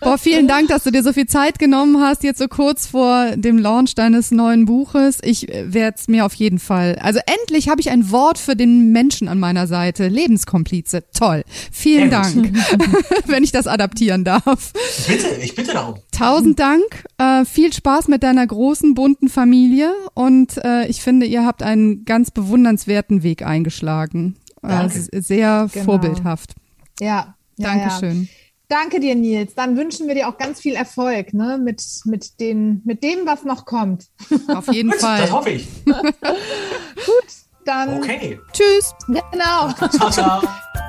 [0.00, 3.32] Boah, vielen Dank, dass du dir so viel Zeit genommen hast, jetzt so kurz vor
[3.34, 5.18] dem Launch deines neuen Buches.
[5.22, 7.00] Ich äh, werde es mir auf jeden Fall.
[7.02, 10.06] Also endlich habe ich ein Wort für den Menschen an meiner Seite.
[10.06, 11.02] Lebenskomplize.
[11.12, 11.42] Toll.
[11.72, 12.52] Vielen Dank,
[13.26, 14.72] wenn ich das adaptieren darf.
[15.08, 15.96] Bitte, ich bitte darum.
[16.16, 16.84] Tausend Dank.
[17.18, 19.92] Äh, viel Spaß mit deiner großen, bunten Familie.
[20.14, 24.36] Und äh, ich finde, ihr habt einen ganz bewundernswerten Weg eingeschlagen.
[24.62, 25.84] Äh, sehr genau.
[25.84, 26.54] vorbildhaft.
[27.00, 27.34] Ja.
[27.56, 28.22] Dankeschön.
[28.22, 28.28] Ja.
[28.68, 29.54] Danke dir, Nils.
[29.54, 31.58] Dann wünschen wir dir auch ganz viel Erfolg ne?
[31.62, 34.08] mit, mit, den, mit dem, was noch kommt.
[34.48, 35.22] Auf jeden Fall.
[35.22, 35.68] Das hoffe ich.
[35.84, 36.04] Gut,
[37.64, 37.98] dann.
[37.98, 38.38] Okay.
[38.52, 38.94] Tschüss.
[39.06, 39.72] Genau.
[39.72, 40.42] Ciao, ciao.